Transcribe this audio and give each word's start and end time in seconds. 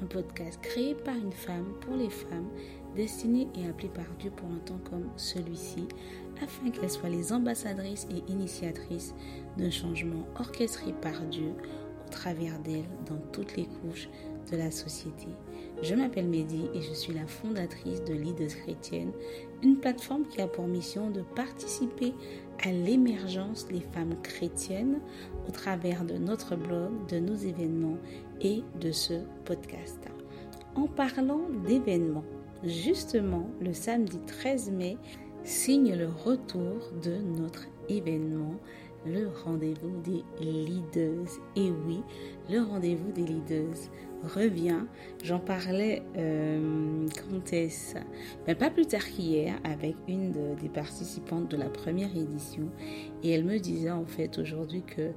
un 0.00 0.06
podcast 0.06 0.60
créé 0.62 0.94
par 0.94 1.16
une 1.16 1.32
femme 1.32 1.72
pour 1.80 1.96
les 1.96 2.10
femmes, 2.10 2.48
destiné 2.94 3.48
et 3.56 3.68
appelé 3.68 3.88
par 3.88 4.06
Dieu 4.18 4.30
pour 4.30 4.48
un 4.50 4.58
temps 4.58 4.80
comme 4.88 5.08
celui-ci, 5.16 5.88
afin 6.42 6.70
qu'elles 6.70 6.90
soient 6.90 7.08
les 7.08 7.32
ambassadrices 7.32 8.06
et 8.10 8.30
initiatrices 8.30 9.14
d'un 9.56 9.70
changement 9.70 10.26
orchestré 10.38 10.92
par 11.02 11.20
Dieu 11.22 11.52
au 12.06 12.10
travers 12.10 12.58
d'elles 12.60 12.88
dans 13.06 13.18
toutes 13.32 13.56
les 13.56 13.66
couches 13.66 14.08
de 14.50 14.56
la 14.56 14.70
société. 14.70 15.26
Je 15.80 15.94
m'appelle 15.94 16.26
Mehdi 16.26 16.68
et 16.74 16.82
je 16.82 16.92
suis 16.92 17.12
la 17.12 17.26
fondatrice 17.26 18.02
de 18.02 18.12
Leaders 18.12 18.56
Chrétiennes, 18.64 19.12
une 19.62 19.76
plateforme 19.76 20.24
qui 20.26 20.40
a 20.40 20.48
pour 20.48 20.66
mission 20.66 21.10
de 21.10 21.22
participer 21.36 22.12
à 22.64 22.72
l'émergence 22.72 23.68
des 23.68 23.80
femmes 23.80 24.20
chrétiennes 24.22 25.00
au 25.48 25.52
travers 25.52 26.04
de 26.04 26.14
notre 26.14 26.56
blog, 26.56 26.90
de 27.08 27.20
nos 27.20 27.36
événements 27.36 27.98
et 28.40 28.64
de 28.80 28.90
ce 28.90 29.14
podcast. 29.44 30.00
En 30.74 30.88
parlant 30.88 31.42
d'événements, 31.64 32.24
justement, 32.64 33.48
le 33.60 33.72
samedi 33.72 34.18
13 34.26 34.72
mai 34.72 34.96
signe 35.44 35.94
le 35.94 36.08
retour 36.08 36.90
de 37.04 37.18
notre 37.38 37.68
événement 37.88 38.56
le 39.06 39.28
rendez-vous 39.44 40.00
des 40.02 40.24
leaders. 40.40 41.28
Et 41.56 41.70
oui, 41.86 42.02
le 42.50 42.60
rendez-vous 42.60 43.12
des 43.12 43.22
leaders 43.22 43.76
revient. 44.22 44.80
J'en 45.24 45.38
parlais 45.38 46.02
euh, 46.16 47.06
quand 47.16 47.52
est-ce? 47.52 47.96
Ben, 48.46 48.56
Pas 48.56 48.70
plus 48.70 48.86
tard 48.86 49.04
qu'hier 49.04 49.54
avec 49.64 49.96
une 50.08 50.32
des 50.60 50.68
participantes 50.68 51.50
de 51.50 51.56
la 51.56 51.68
première 51.68 52.14
édition. 52.16 52.68
Et 53.22 53.30
elle 53.30 53.44
me 53.44 53.58
disait 53.58 53.90
en 53.90 54.06
fait 54.06 54.38
aujourd'hui 54.38 54.82
que 54.82 55.10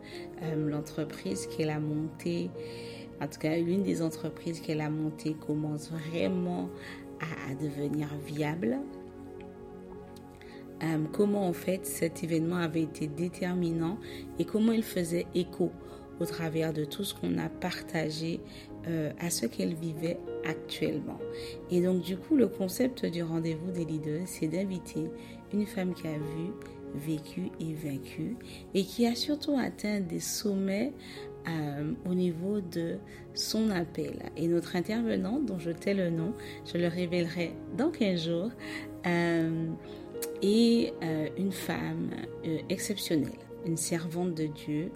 euh, 0.43 0.69
l'entreprise 0.69 1.47
qu'elle 1.47 1.69
a 1.69 1.79
montée, 1.79 2.49
en 3.21 3.27
tout 3.27 3.39
cas 3.39 3.57
l'une 3.57 3.83
des 3.83 4.01
entreprises 4.01 4.59
qu'elle 4.61 4.81
a 4.81 4.89
montées 4.89 5.33
commence 5.33 5.91
vraiment 5.91 6.69
à 7.49 7.53
devenir 7.55 8.07
viable. 8.25 8.79
Euh, 10.83 10.97
comment 11.11 11.47
en 11.47 11.53
fait 11.53 11.85
cet 11.85 12.23
événement 12.23 12.55
avait 12.55 12.81
été 12.81 13.05
déterminant 13.05 13.99
et 14.39 14.45
comment 14.45 14.71
il 14.71 14.83
faisait 14.83 15.27
écho 15.35 15.71
au 16.19 16.25
travers 16.25 16.73
de 16.73 16.85
tout 16.85 17.03
ce 17.03 17.13
qu'on 17.13 17.37
a 17.37 17.49
partagé 17.49 18.39
euh, 18.87 19.11
à 19.19 19.29
ce 19.29 19.45
qu'elle 19.45 19.75
vivait 19.75 20.17
actuellement. 20.45 21.19
Et 21.69 21.81
donc 21.81 22.01
du 22.01 22.17
coup, 22.17 22.35
le 22.35 22.47
concept 22.47 23.05
du 23.05 23.23
rendez-vous 23.23 23.71
des 23.71 23.85
leaders, 23.85 24.23
c'est 24.25 24.47
d'inviter 24.47 25.09
une 25.53 25.65
femme 25.65 25.93
qui 25.93 26.07
a 26.07 26.17
vu, 26.17 26.51
vécu 26.93 27.51
et 27.59 27.73
vaincu 27.73 28.35
et 28.73 28.83
qui 28.83 29.05
a 29.05 29.15
surtout 29.15 29.57
atteint 29.57 30.01
des 30.01 30.19
sommets 30.19 30.93
euh, 31.47 31.93
au 32.05 32.13
niveau 32.13 32.59
de 32.59 32.97
son 33.33 33.69
appel. 33.69 34.13
Et 34.35 34.47
notre 34.47 34.75
intervenante, 34.75 35.45
dont 35.45 35.59
je 35.59 35.71
tais 35.71 35.93
le 35.93 36.09
nom, 36.09 36.33
je 36.65 36.77
le 36.77 36.87
révélerai 36.87 37.53
dans 37.77 37.91
15 37.91 38.25
jours, 38.25 38.51
euh, 39.05 39.67
une 40.43 41.51
femme 41.51 42.09
exceptionnelle, 42.69 43.39
une 43.65 43.77
servante 43.77 44.33
de 44.35 44.45
Dieu, 44.47 44.91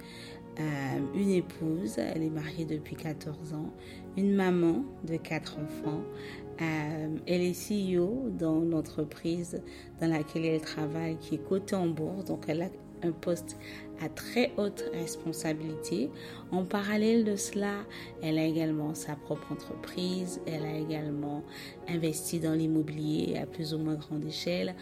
euh, 0.59 0.99
une 1.13 1.31
épouse, 1.31 1.97
elle 1.97 2.23
est 2.23 2.29
mariée 2.29 2.65
depuis 2.65 2.95
14 2.95 3.53
ans, 3.53 3.73
une 4.17 4.33
maman 4.33 4.83
de 5.03 5.17
quatre 5.17 5.57
enfants. 5.59 6.01
elle 6.57 7.41
est 7.41 7.51
CEO 7.51 8.29
dans 8.29 8.61
l'entreprise 8.61 9.61
dans 9.99 10.07
laquelle 10.07 10.45
elle 10.45 10.61
travaille, 10.61 11.17
qui 11.17 11.35
est 11.35 11.43
cotée 11.43 11.75
en 11.75 11.87
bourse, 11.87 12.25
donc 12.25 12.45
elle 12.47 12.61
a 12.61 12.69
un 13.03 13.11
poste 13.11 13.57
à 14.01 14.09
très 14.09 14.51
haute 14.57 14.85
responsabilité. 14.93 16.09
En 16.51 16.65
parallèle 16.65 17.23
de 17.23 17.35
cela, 17.35 17.85
elle 18.21 18.37
a 18.37 18.45
également 18.45 18.93
sa 18.93 19.15
propre 19.15 19.51
entreprise, 19.51 20.41
elle 20.47 20.65
a 20.65 20.77
également 20.77 21.43
investi 21.87 22.39
dans 22.39 22.53
l'immobilier 22.53 23.37
à 23.37 23.45
plus 23.45 23.73
ou 23.73 23.79
moins 23.79 23.95
grande 23.95 24.25
échelle. 24.25 24.75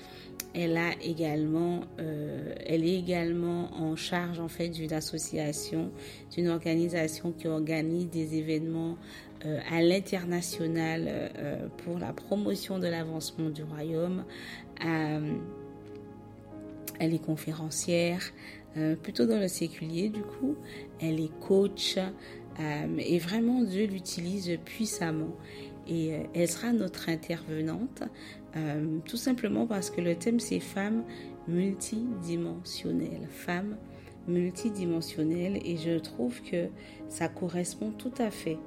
Euh, 0.56 2.53
elle 2.66 2.86
est 2.86 3.00
également 3.00 3.74
en 3.74 3.96
charge 3.96 4.40
en 4.40 4.47
fait 4.47 4.69
d'une 4.69 4.94
association, 4.94 5.91
d'une 6.31 6.47
organisation 6.47 7.31
qui 7.31 7.47
organise 7.47 8.09
des 8.09 8.36
événements 8.36 8.97
euh, 9.46 9.59
à 9.72 9.81
l'international 9.81 11.06
euh, 11.08 11.68
pour 11.84 11.97
la 11.97 12.14
promotion 12.14 12.80
de 12.80 12.88
l'avancement 12.88 13.50
du 13.50 13.64
royaume. 13.64 14.24
elle 17.00 17.14
est 17.14 17.24
conférencière, 17.24 18.22
plutôt 19.02 19.25
dans 19.25 19.40
le 19.40 19.47
séculier 19.47 20.09
du 20.09 20.22
coup. 20.22 20.56
Elle 21.02 21.20
est 21.20 21.31
coach 21.40 21.97
et 22.97 23.20
vraiment 23.20 23.64
Dieu 23.64 23.85
l'utilise 23.85 24.58
puissamment 24.64 25.35
et 25.88 26.14
elle 26.34 26.47
sera 26.47 26.72
notre 26.72 27.09
intervenante, 27.09 28.03
euh, 28.56 29.00
tout 29.06 29.18
simplement 29.18 29.66
parce 29.66 29.90
que 29.90 30.02
le 30.02 30.16
thème 30.16 30.40
c'est 30.40 30.59
femmes 30.59 31.03
multidimensionnelles, 31.47 33.28
femmes 33.30 33.78
multidimensionnelles, 34.28 35.59
et 35.66 35.78
je 35.78 35.97
trouve 36.00 36.41
que 36.44 36.68
ça 37.09 37.28
correspond 37.28 37.91
tout 37.91 38.14
à 38.18 38.30
fait 38.31 38.58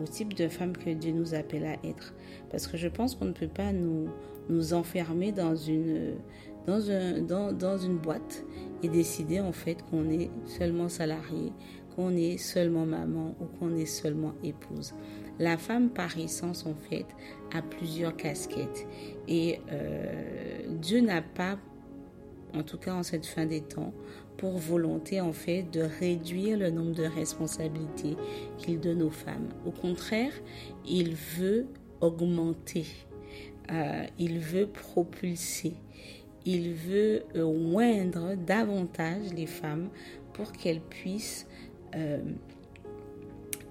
au 0.00 0.06
type 0.06 0.32
de 0.34 0.48
femme 0.48 0.74
que 0.76 0.90
Dieu 0.90 1.12
nous 1.12 1.34
appelle 1.34 1.66
à 1.66 1.74
être. 1.86 2.14
Parce 2.50 2.66
que 2.66 2.76
je 2.76 2.88
pense 2.88 3.14
qu'on 3.14 3.26
ne 3.26 3.32
peut 3.32 3.48
pas 3.48 3.72
nous, 3.72 4.08
enfermer 4.72 5.32
dans 5.32 5.56
une, 5.56 6.14
dans, 6.66 6.90
un, 6.90 7.20
dans, 7.20 7.52
dans 7.52 7.76
une 7.76 7.98
boîte 7.98 8.44
et 8.82 8.88
décider 8.88 9.40
en 9.40 9.52
fait 9.52 9.82
qu'on 9.90 10.08
est 10.10 10.30
seulement 10.46 10.88
salarié, 10.88 11.52
qu'on 11.94 12.16
est 12.16 12.38
seulement 12.38 12.86
maman 12.86 13.34
ou 13.40 13.44
qu'on 13.58 13.74
est 13.76 13.86
seulement 13.86 14.32
épouse. 14.42 14.94
La 15.38 15.56
femme 15.56 15.90
par 15.90 16.16
essence, 16.18 16.64
en 16.66 16.74
fait, 16.74 17.06
a 17.52 17.62
plusieurs 17.62 18.16
casquettes. 18.16 18.86
Et 19.26 19.60
euh, 19.72 20.62
Dieu 20.68 21.00
n'a 21.00 21.22
pas, 21.22 21.58
en 22.54 22.62
tout 22.62 22.78
cas 22.78 22.94
en 22.94 23.02
cette 23.02 23.26
fin 23.26 23.46
des 23.46 23.60
temps, 23.60 23.92
pour 24.36 24.58
volonté, 24.58 25.20
en 25.20 25.32
fait, 25.32 25.62
de 25.62 25.80
réduire 25.80 26.58
le 26.58 26.70
nombre 26.70 26.94
de 26.94 27.04
responsabilités 27.04 28.16
qu'il 28.58 28.80
donne 28.80 29.02
aux 29.02 29.10
femmes. 29.10 29.48
Au 29.66 29.70
contraire, 29.70 30.32
il 30.86 31.14
veut 31.14 31.66
augmenter. 32.00 32.86
Euh, 33.72 34.04
il 34.18 34.38
veut 34.38 34.66
propulser. 34.66 35.74
Il 36.44 36.74
veut 36.74 37.24
oindre 37.34 38.34
davantage 38.34 39.32
les 39.34 39.46
femmes 39.46 39.88
pour 40.34 40.52
qu'elles 40.52 40.82
puissent 40.82 41.46
euh, 41.94 42.18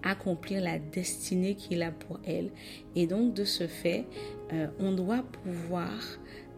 accomplir 0.04 0.62
la 0.62 0.80
destinée 0.80 1.56
qu'il 1.56 1.82
a 1.84 1.92
pour 1.92 2.20
elle. 2.26 2.52
Et 2.96 3.08
donc, 3.08 3.34
de 3.34 3.44
ce 3.44 3.68
fait, 3.68 4.06
euh, 4.52 4.68
on 4.80 4.92
doit 4.92 5.24
pouvoir, 5.44 6.00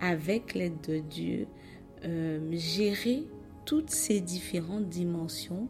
avec 0.02 0.54
l'aide 0.54 0.82
de 0.88 1.00
Dieu, 1.00 1.48
euh, 2.04 2.40
gérer 2.52 3.24
toutes 3.66 3.90
ces 3.90 4.20
différentes 4.20 4.90
dimensions 4.90 5.68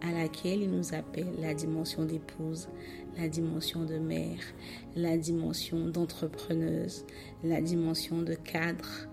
à 0.00 0.12
laquelle 0.12 0.62
il 0.62 0.70
nous 0.70 0.94
appelle 0.94 1.32
la 1.40 1.54
dimension 1.54 2.04
d'épouse, 2.04 2.68
la 3.16 3.28
dimension 3.28 3.84
de 3.84 3.96
mère, 3.98 4.40
la 4.96 5.16
dimension 5.16 5.86
d'entrepreneuse, 5.88 7.04
la 7.42 7.60
dimension 7.60 8.22
de 8.22 8.34
cadre, 8.34 9.08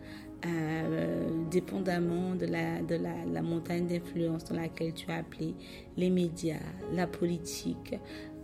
euh, 0.45 1.29
dépendamment 1.51 2.35
de 2.35 2.47
la, 2.47 2.81
de 2.81 2.95
la, 2.95 3.13
la 3.31 3.41
montagne 3.41 3.85
d'influence 3.87 4.45
dans 4.45 4.55
laquelle 4.55 4.93
tu 4.93 5.11
as 5.11 5.17
appelé 5.17 5.53
les 5.97 6.09
médias, 6.09 6.59
la 6.93 7.05
politique, 7.05 7.95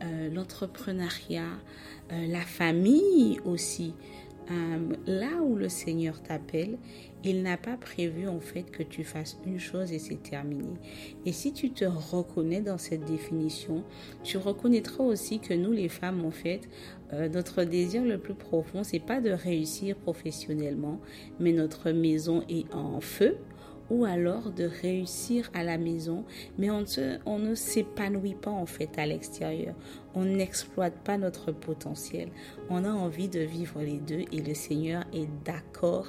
euh, 0.03 0.29
l'entrepreneuriat, 0.29 1.57
euh, 2.11 2.27
la 2.27 2.41
famille 2.41 3.39
aussi. 3.45 3.95
Là 5.05 5.41
où 5.43 5.55
le 5.55 5.69
Seigneur 5.69 6.21
t'appelle, 6.21 6.77
il 7.23 7.43
n'a 7.43 7.57
pas 7.57 7.77
prévu 7.77 8.27
en 8.27 8.39
fait 8.39 8.63
que 8.63 8.83
tu 8.83 9.03
fasses 9.03 9.37
une 9.45 9.59
chose 9.59 9.91
et 9.91 9.99
c'est 9.99 10.21
terminé. 10.21 10.69
Et 11.25 11.31
si 11.31 11.51
tu 11.51 11.71
te 11.71 11.85
reconnais 11.85 12.61
dans 12.61 12.77
cette 12.77 13.05
définition, 13.05 13.83
tu 14.23 14.37
reconnaîtras 14.37 15.03
aussi 15.03 15.39
que 15.39 15.53
nous 15.53 15.71
les 15.71 15.89
femmes 15.89 16.23
en 16.23 16.31
fait, 16.31 16.69
euh, 17.13 17.27
notre 17.29 17.63
désir 17.63 18.03
le 18.03 18.17
plus 18.17 18.35
profond, 18.35 18.83
c'est 18.83 18.99
pas 18.99 19.19
de 19.19 19.31
réussir 19.31 19.95
professionnellement, 19.95 20.99
mais 21.39 21.51
notre 21.51 21.91
maison 21.91 22.43
est 22.49 22.71
en 22.73 23.01
feu 23.01 23.37
ou 23.89 24.05
alors 24.05 24.51
de 24.51 24.65
réussir 24.65 25.49
à 25.53 25.63
la 25.63 25.77
maison, 25.77 26.25
mais 26.57 26.69
on, 26.69 27.39
ne 27.39 27.55
s'épanouit 27.55 28.35
pas 28.35 28.51
en 28.51 28.65
fait 28.65 28.97
à 28.97 29.05
l'extérieur. 29.05 29.75
On 30.15 30.25
n'exploite 30.25 30.95
pas 31.03 31.17
notre 31.17 31.51
potentiel. 31.51 32.29
On 32.69 32.83
a 32.83 32.89
envie 32.89 33.29
de 33.29 33.39
vivre 33.39 33.81
les 33.81 33.99
deux 33.99 34.23
et 34.31 34.41
le 34.41 34.53
Seigneur 34.55 35.03
est 35.13 35.29
d'accord 35.45 36.07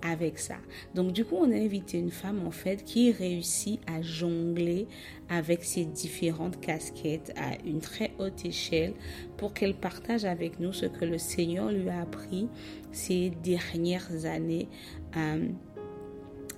avec 0.00 0.38
ça. 0.38 0.56
Donc 0.94 1.12
du 1.12 1.24
coup, 1.24 1.36
on 1.36 1.50
a 1.50 1.56
invité 1.56 1.98
une 1.98 2.12
femme 2.12 2.46
en 2.46 2.52
fait 2.52 2.84
qui 2.84 3.10
réussit 3.10 3.80
à 3.86 4.00
jongler 4.00 4.86
avec 5.28 5.64
ses 5.64 5.84
différentes 5.84 6.60
casquettes 6.60 7.32
à 7.36 7.60
une 7.66 7.80
très 7.80 8.12
haute 8.18 8.44
échelle 8.44 8.94
pour 9.36 9.52
qu'elle 9.52 9.74
partage 9.74 10.24
avec 10.24 10.60
nous 10.60 10.72
ce 10.72 10.86
que 10.86 11.04
le 11.04 11.18
Seigneur 11.18 11.70
lui 11.70 11.88
a 11.88 12.00
appris 12.00 12.48
ces 12.92 13.30
dernières 13.42 14.24
années. 14.24 14.68
Euh, 15.16 15.48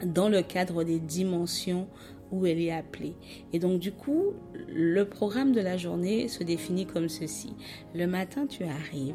dans 0.05 0.29
le 0.29 0.43
cadre 0.43 0.85
des 0.85 0.99
dimensions 0.99 1.89
où 2.31 2.47
elle 2.47 2.61
est 2.61 2.73
appelée. 2.73 3.15
Et 3.53 3.59
donc 3.59 3.81
du 3.81 3.93
coup, 3.93 4.35
le 4.69 5.05
programme 5.05 5.53
de 5.53 5.61
la 5.61 5.77
journée 5.77 6.29
se 6.29 6.45
définit 6.45 6.87
comme 6.87 7.09
ceci. 7.09 7.55
Le 7.95 8.07
matin, 8.07 8.47
tu 8.47 8.65
arrives 8.65 9.15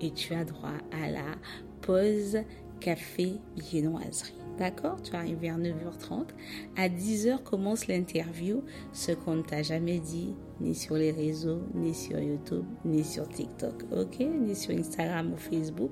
et 0.00 0.10
tu 0.10 0.34
as 0.34 0.44
droit 0.44 0.74
à 0.92 1.10
la 1.10 1.36
pause 1.80 2.38
café 2.80 3.34
viennoiserie. 3.56 4.34
D'accord? 4.58 5.02
Tu 5.02 5.14
arrives 5.14 5.38
vers 5.38 5.58
9h30. 5.58 6.28
À 6.76 6.88
10h 6.88 7.42
commence 7.42 7.88
l'interview, 7.88 8.64
ce 8.92 9.12
qu'on 9.12 9.36
ne 9.36 9.42
t'a 9.42 9.62
jamais 9.62 9.98
dit, 9.98 10.34
ni 10.60 10.74
sur 10.74 10.94
les 10.96 11.10
réseaux, 11.10 11.60
ni 11.74 11.94
sur 11.94 12.18
YouTube, 12.18 12.64
ni 12.84 13.04
sur 13.04 13.28
TikTok, 13.28 13.84
ok? 13.92 14.20
Ni 14.20 14.54
sur 14.54 14.74
Instagram 14.74 15.32
ou 15.34 15.36
Facebook, 15.36 15.90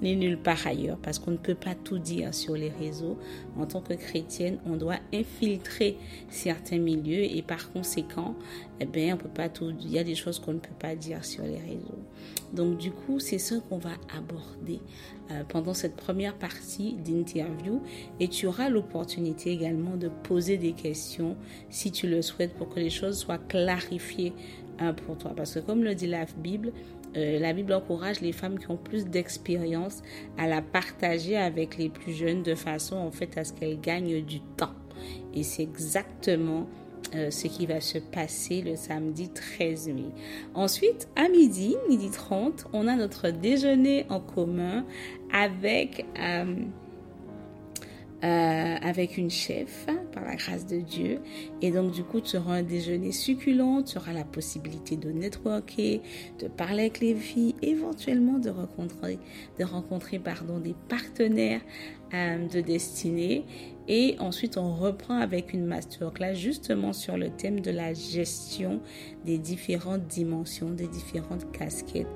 ni 0.00 0.16
nulle 0.16 0.40
part 0.40 0.66
ailleurs, 0.66 0.98
parce 0.98 1.18
qu'on 1.18 1.32
ne 1.32 1.36
peut 1.36 1.54
pas 1.54 1.74
tout 1.74 1.98
dire 1.98 2.34
sur 2.34 2.54
les 2.54 2.70
réseaux. 2.70 3.18
En 3.58 3.66
tant 3.66 3.82
que 3.82 3.94
chrétienne, 3.94 4.58
on 4.66 4.76
doit 4.76 4.98
infiltrer 5.12 5.98
certains 6.30 6.78
milieux 6.78 7.24
et 7.24 7.42
par 7.42 7.70
conséquent, 7.72 8.34
eh 8.80 8.86
bien, 8.86 9.14
on 9.14 9.18
peut 9.18 9.28
pas 9.28 9.48
tout. 9.48 9.74
Il 9.80 9.90
y 9.90 9.98
a 9.98 10.04
des 10.04 10.14
choses 10.14 10.38
qu'on 10.38 10.54
ne 10.54 10.60
peut 10.60 10.68
pas 10.78 10.94
dire 10.94 11.24
sur 11.24 11.44
les 11.44 11.58
réseaux. 11.58 11.98
Donc, 12.52 12.78
du 12.78 12.90
coup, 12.90 13.18
c'est 13.18 13.38
ce 13.38 13.56
qu'on 13.56 13.78
va 13.78 13.90
aborder 14.16 14.80
euh, 15.30 15.42
pendant 15.48 15.74
cette 15.74 15.96
première 15.96 16.34
partie 16.34 16.94
d'interview 16.94 17.82
et 18.20 18.28
tu 18.28 18.46
auras 18.46 18.70
l'opportunité 18.70 19.50
également 19.50 19.96
de 19.96 20.08
poser 20.08 20.56
des 20.56 20.72
questions 20.72 21.36
si 21.68 21.92
tu 21.92 22.08
le 22.08 22.22
souhaites 22.22 22.54
pour 22.54 22.70
que 22.70 22.80
les 22.80 22.88
choses 22.88 23.18
soient 23.18 23.36
clarifiées 23.38 23.97
hein, 24.78 24.94
pour 24.94 25.16
toi. 25.18 25.32
Parce 25.36 25.54
que 25.54 25.60
comme 25.60 25.84
le 25.84 25.94
dit 25.94 26.06
la 26.06 26.24
Bible, 26.36 26.72
euh, 27.16 27.38
la 27.38 27.52
Bible 27.52 27.72
encourage 27.72 28.20
les 28.20 28.32
femmes 28.32 28.58
qui 28.58 28.70
ont 28.70 28.76
plus 28.76 29.06
d'expérience 29.06 30.02
à 30.36 30.46
la 30.46 30.62
partager 30.62 31.36
avec 31.36 31.78
les 31.78 31.88
plus 31.88 32.12
jeunes 32.12 32.42
de 32.42 32.54
façon 32.54 32.96
en 32.96 33.10
fait 33.10 33.38
à 33.38 33.44
ce 33.44 33.52
qu'elles 33.52 33.80
gagnent 33.80 34.22
du 34.22 34.40
temps. 34.40 34.74
Et 35.34 35.42
c'est 35.42 35.62
exactement 35.62 36.66
euh, 37.14 37.30
ce 37.30 37.46
qui 37.46 37.64
va 37.66 37.80
se 37.80 37.98
passer 37.98 38.60
le 38.60 38.76
samedi 38.76 39.30
13 39.30 39.88
mai. 39.88 40.10
Ensuite, 40.54 41.08
à 41.16 41.28
midi, 41.28 41.76
midi 41.88 42.10
30, 42.10 42.66
on 42.72 42.86
a 42.86 42.96
notre 42.96 43.30
déjeuner 43.30 44.04
en 44.10 44.20
commun 44.20 44.84
avec... 45.32 46.04
Euh, 46.18 46.54
euh, 48.24 48.76
avec 48.82 49.16
une 49.16 49.30
chef, 49.30 49.86
par 50.12 50.24
la 50.24 50.34
grâce 50.34 50.66
de 50.66 50.80
Dieu. 50.80 51.20
Et 51.62 51.70
donc, 51.70 51.92
du 51.92 52.02
coup, 52.02 52.20
tu 52.20 52.36
auras 52.36 52.54
un 52.54 52.62
déjeuner 52.64 53.12
succulent, 53.12 53.82
tu 53.84 53.96
auras 53.96 54.12
la 54.12 54.24
possibilité 54.24 54.96
de 54.96 55.12
networker, 55.12 56.00
de 56.40 56.48
parler 56.48 56.80
avec 56.80 56.98
les 56.98 57.14
filles, 57.14 57.54
éventuellement 57.62 58.38
de 58.38 58.50
rencontrer, 58.50 59.20
de 59.60 59.64
rencontrer 59.64 60.18
pardon, 60.18 60.58
des 60.58 60.74
partenaires 60.88 61.60
euh, 62.12 62.48
de 62.48 62.60
destinée. 62.60 63.44
Et 63.86 64.16
ensuite, 64.18 64.58
on 64.58 64.74
reprend 64.74 65.18
avec 65.18 65.52
une 65.52 65.64
masterclass 65.64 66.34
justement 66.34 66.92
sur 66.92 67.16
le 67.16 67.30
thème 67.30 67.60
de 67.60 67.70
la 67.70 67.94
gestion 67.94 68.80
des 69.24 69.38
différentes 69.38 70.08
dimensions, 70.08 70.70
des 70.70 70.88
différentes 70.88 71.52
casquettes 71.52 72.06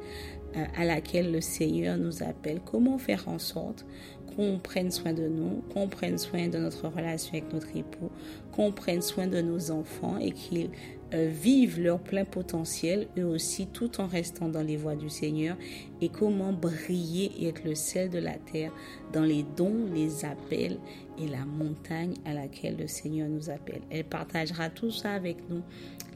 euh, 0.56 0.64
à 0.76 0.84
laquelle 0.84 1.32
le 1.32 1.40
Seigneur 1.40 1.96
nous 1.96 2.22
appelle. 2.22 2.60
Comment 2.64 2.98
faire 2.98 3.28
en 3.28 3.38
sorte 3.38 3.86
qu'on 4.34 4.58
prenne 4.58 4.90
soin 4.90 5.12
de 5.12 5.26
nous, 5.26 5.62
qu'on 5.72 5.88
prenne 5.88 6.18
soin 6.18 6.48
de 6.48 6.58
notre 6.58 6.88
relation 6.88 7.34
avec 7.34 7.52
notre 7.52 7.76
époux, 7.76 8.10
qu'on 8.52 8.72
prenne 8.72 9.02
soin 9.02 9.26
de 9.26 9.40
nos 9.40 9.70
enfants 9.70 10.18
et 10.18 10.32
qu'ils 10.32 10.70
euh, 11.14 11.28
vivent 11.28 11.80
leur 11.80 11.98
plein 11.98 12.24
potentiel 12.24 13.06
eux 13.18 13.26
aussi 13.26 13.66
tout 13.66 14.00
en 14.00 14.06
restant 14.06 14.48
dans 14.48 14.62
les 14.62 14.76
voies 14.76 14.96
du 14.96 15.10
Seigneur 15.10 15.56
et 16.00 16.08
comment 16.08 16.52
briller 16.52 17.30
et 17.38 17.48
être 17.48 17.64
le 17.64 17.74
sel 17.74 18.08
de 18.08 18.18
la 18.18 18.34
terre 18.34 18.72
dans 19.12 19.22
les 19.22 19.44
dons, 19.56 19.86
les 19.94 20.24
appels 20.24 20.78
et 21.20 21.28
la 21.28 21.44
montagne 21.44 22.14
à 22.24 22.32
laquelle 22.32 22.76
le 22.78 22.86
Seigneur 22.86 23.28
nous 23.28 23.50
appelle. 23.50 23.82
Elle 23.90 24.04
partagera 24.04 24.70
tout 24.70 24.90
ça 24.90 25.12
avec 25.12 25.36
nous 25.50 25.62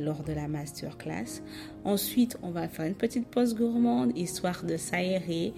lors 0.00 0.22
de 0.22 0.32
la 0.32 0.48
masterclass. 0.48 1.42
Ensuite, 1.84 2.38
on 2.42 2.50
va 2.50 2.68
faire 2.68 2.86
une 2.86 2.94
petite 2.94 3.26
pause 3.28 3.54
gourmande 3.54 4.16
histoire 4.16 4.64
de 4.64 4.76
s'aérer 4.76 5.52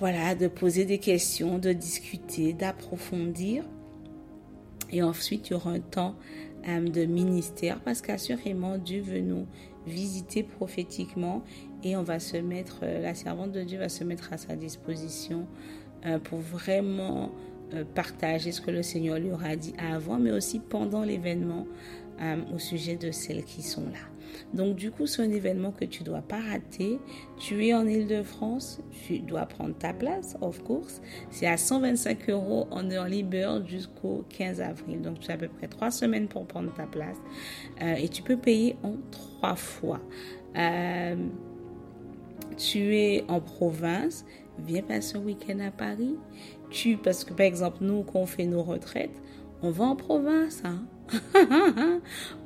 voilà, 0.00 0.34
de 0.34 0.48
poser 0.48 0.86
des 0.86 0.98
questions, 0.98 1.58
de 1.58 1.72
discuter, 1.72 2.54
d'approfondir. 2.54 3.64
Et 4.90 5.02
ensuite, 5.02 5.48
il 5.48 5.52
y 5.52 5.56
aura 5.56 5.70
un 5.70 5.80
temps 5.80 6.16
euh, 6.66 6.80
de 6.80 7.04
ministère 7.04 7.80
parce 7.80 8.00
qu'assurément, 8.00 8.78
Dieu 8.78 9.02
veut 9.02 9.20
nous 9.20 9.46
visiter 9.86 10.42
prophétiquement 10.42 11.42
et 11.84 11.96
on 11.96 12.02
va 12.02 12.18
se 12.18 12.38
mettre, 12.38 12.80
euh, 12.82 13.02
la 13.02 13.14
servante 13.14 13.52
de 13.52 13.62
Dieu 13.62 13.78
va 13.78 13.90
se 13.90 14.02
mettre 14.02 14.32
à 14.32 14.38
sa 14.38 14.56
disposition 14.56 15.46
euh, 16.06 16.18
pour 16.18 16.38
vraiment 16.38 17.30
partager 17.94 18.50
ce 18.50 18.60
que 18.60 18.72
le 18.72 18.82
Seigneur 18.82 19.20
lui 19.20 19.30
aura 19.30 19.54
dit 19.54 19.74
avant, 19.78 20.18
mais 20.18 20.32
aussi 20.32 20.58
pendant 20.58 21.04
l'événement 21.04 21.68
au 22.52 22.58
sujet 22.58 22.96
de 22.96 23.12
celles 23.12 23.44
qui 23.44 23.62
sont 23.62 23.84
là. 23.84 24.19
Donc 24.54 24.76
du 24.76 24.90
coup, 24.90 25.06
c'est 25.06 25.22
un 25.22 25.30
événement 25.30 25.72
que 25.72 25.84
tu 25.84 26.02
dois 26.02 26.22
pas 26.22 26.40
rater. 26.40 26.98
Tu 27.38 27.66
es 27.66 27.74
en 27.74 27.86
Ile-de-France, 27.86 28.80
tu 29.06 29.20
dois 29.20 29.46
prendre 29.46 29.74
ta 29.74 29.92
place, 29.92 30.36
of 30.40 30.62
course. 30.62 31.00
C'est 31.30 31.46
à 31.46 31.56
125 31.56 32.30
euros 32.30 32.66
en 32.70 32.90
early 32.90 33.22
bird 33.22 33.66
jusqu'au 33.68 34.24
15 34.30 34.60
avril. 34.60 35.00
Donc 35.00 35.20
tu 35.20 35.30
as 35.30 35.34
à 35.34 35.36
peu 35.38 35.48
près 35.48 35.68
trois 35.68 35.90
semaines 35.90 36.28
pour 36.28 36.46
prendre 36.46 36.72
ta 36.74 36.86
place. 36.86 37.16
Euh, 37.82 37.94
et 37.94 38.08
tu 38.08 38.22
peux 38.22 38.36
payer 38.36 38.76
en 38.82 38.94
trois 39.10 39.56
fois. 39.56 40.00
Euh, 40.56 41.16
tu 42.56 42.96
es 42.96 43.24
en 43.28 43.40
province, 43.40 44.24
viens 44.58 44.82
passer 44.82 45.16
un 45.16 45.20
week-end 45.20 45.58
à 45.60 45.70
Paris. 45.70 46.16
Tu, 46.70 46.96
parce 46.96 47.24
que 47.24 47.32
par 47.32 47.46
exemple, 47.46 47.78
nous, 47.80 48.02
quand 48.02 48.20
on 48.20 48.26
fait 48.26 48.46
nos 48.46 48.62
retraites, 48.62 49.10
on 49.62 49.70
va 49.70 49.84
en 49.84 49.96
province, 49.96 50.62
hein. 50.64 50.84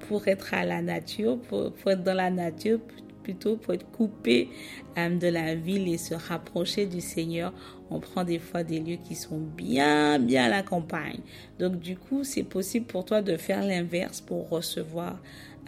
pour 0.09 0.27
être 0.29 0.55
à 0.55 0.65
la 0.65 0.83
nature, 0.83 1.39
pour, 1.39 1.73
être 1.87 2.03
dans 2.03 2.15
la 2.15 2.31
nature, 2.31 2.81
plutôt 3.23 3.57
pour 3.57 3.75
être 3.75 3.91
coupé 3.91 4.51
euh, 4.99 5.17
de 5.17 5.29
la 5.29 5.55
ville 5.55 5.89
et 5.89 5.99
se 5.99 6.15
rapprocher 6.15 6.87
du 6.87 7.01
Seigneur. 7.01 7.53
On 7.91 8.01
prend 8.01 8.25
des 8.25 8.39
fois 8.39 8.63
des 8.63 8.81
lieux 8.81 8.99
qui 9.03 9.15
sont 9.15 9.39
bien, 9.39 10.19
bien 10.19 10.45
à 10.45 10.49
la 10.49 10.63
campagne. 10.63 11.21
Donc 11.59 11.79
du 11.79 11.97
coup, 11.97 12.25
c'est 12.25 12.43
possible 12.43 12.87
pour 12.87 13.05
toi 13.05 13.23
de 13.23 13.37
faire 13.37 13.63
l'inverse 13.65 14.21
pour 14.21 14.49
recevoir 14.49 15.21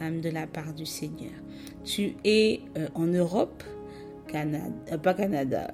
euh, 0.02 0.20
de 0.20 0.28
la 0.28 0.46
part 0.46 0.72
du 0.74 0.86
Seigneur. 0.86 1.32
Tu 1.84 2.14
es 2.24 2.60
euh, 2.76 2.88
en 2.94 3.06
Europe, 3.06 3.62
Canada, 4.28 4.98
pas 5.02 5.14
Canada, 5.14 5.72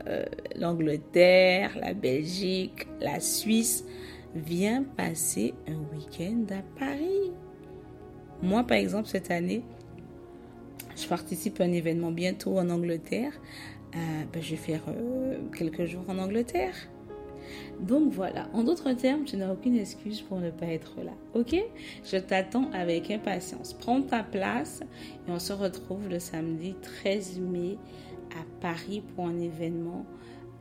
l'Angleterre, 0.57 1.71
la 1.81 1.95
Belgique, 1.95 2.87
la 3.00 3.19
Suisse 3.19 3.83
viens 4.35 4.83
passer 4.83 5.55
un 5.67 5.79
week-end 5.95 6.45
à 6.51 6.62
Paris. 6.79 7.33
Moi, 8.43 8.65
par 8.65 8.77
exemple, 8.77 9.09
cette 9.09 9.31
année, 9.31 9.62
je 10.97 11.07
participe 11.07 11.61
à 11.61 11.65
un 11.65 11.73
événement 11.73 12.11
bientôt 12.11 12.59
en 12.59 12.69
Angleterre. 12.71 13.33
Euh, 13.95 13.99
ben, 14.33 14.43
je 14.43 14.51
vais 14.51 14.57
faire 14.57 14.83
euh, 14.89 15.39
quelques 15.57 15.85
jours 15.85 16.05
en 16.09 16.19
Angleterre. 16.19 16.75
Donc 17.81 18.12
voilà, 18.12 18.49
en 18.53 18.62
d'autres 18.62 18.93
termes, 18.93 19.25
tu 19.25 19.37
n'as 19.37 19.53
aucune 19.53 19.77
excuse 19.77 20.23
pour 20.23 20.39
ne 20.39 20.51
pas 20.51 20.67
être 20.67 20.97
là. 21.03 21.12
Ok? 21.35 21.57
Je 22.05 22.17
t'attends 22.17 22.71
avec 22.73 23.11
impatience. 23.11 23.75
Prends 23.75 24.03
ta 24.03 24.23
place 24.23 24.83
et 25.27 25.31
on 25.31 25.39
se 25.39 25.53
retrouve 25.53 26.09
le 26.09 26.19
samedi 26.19 26.75
13 27.03 27.41
mai 27.41 27.77
à 28.31 28.45
Paris 28.61 29.03
pour 29.15 29.27
un 29.27 29.39
événement 29.39 30.07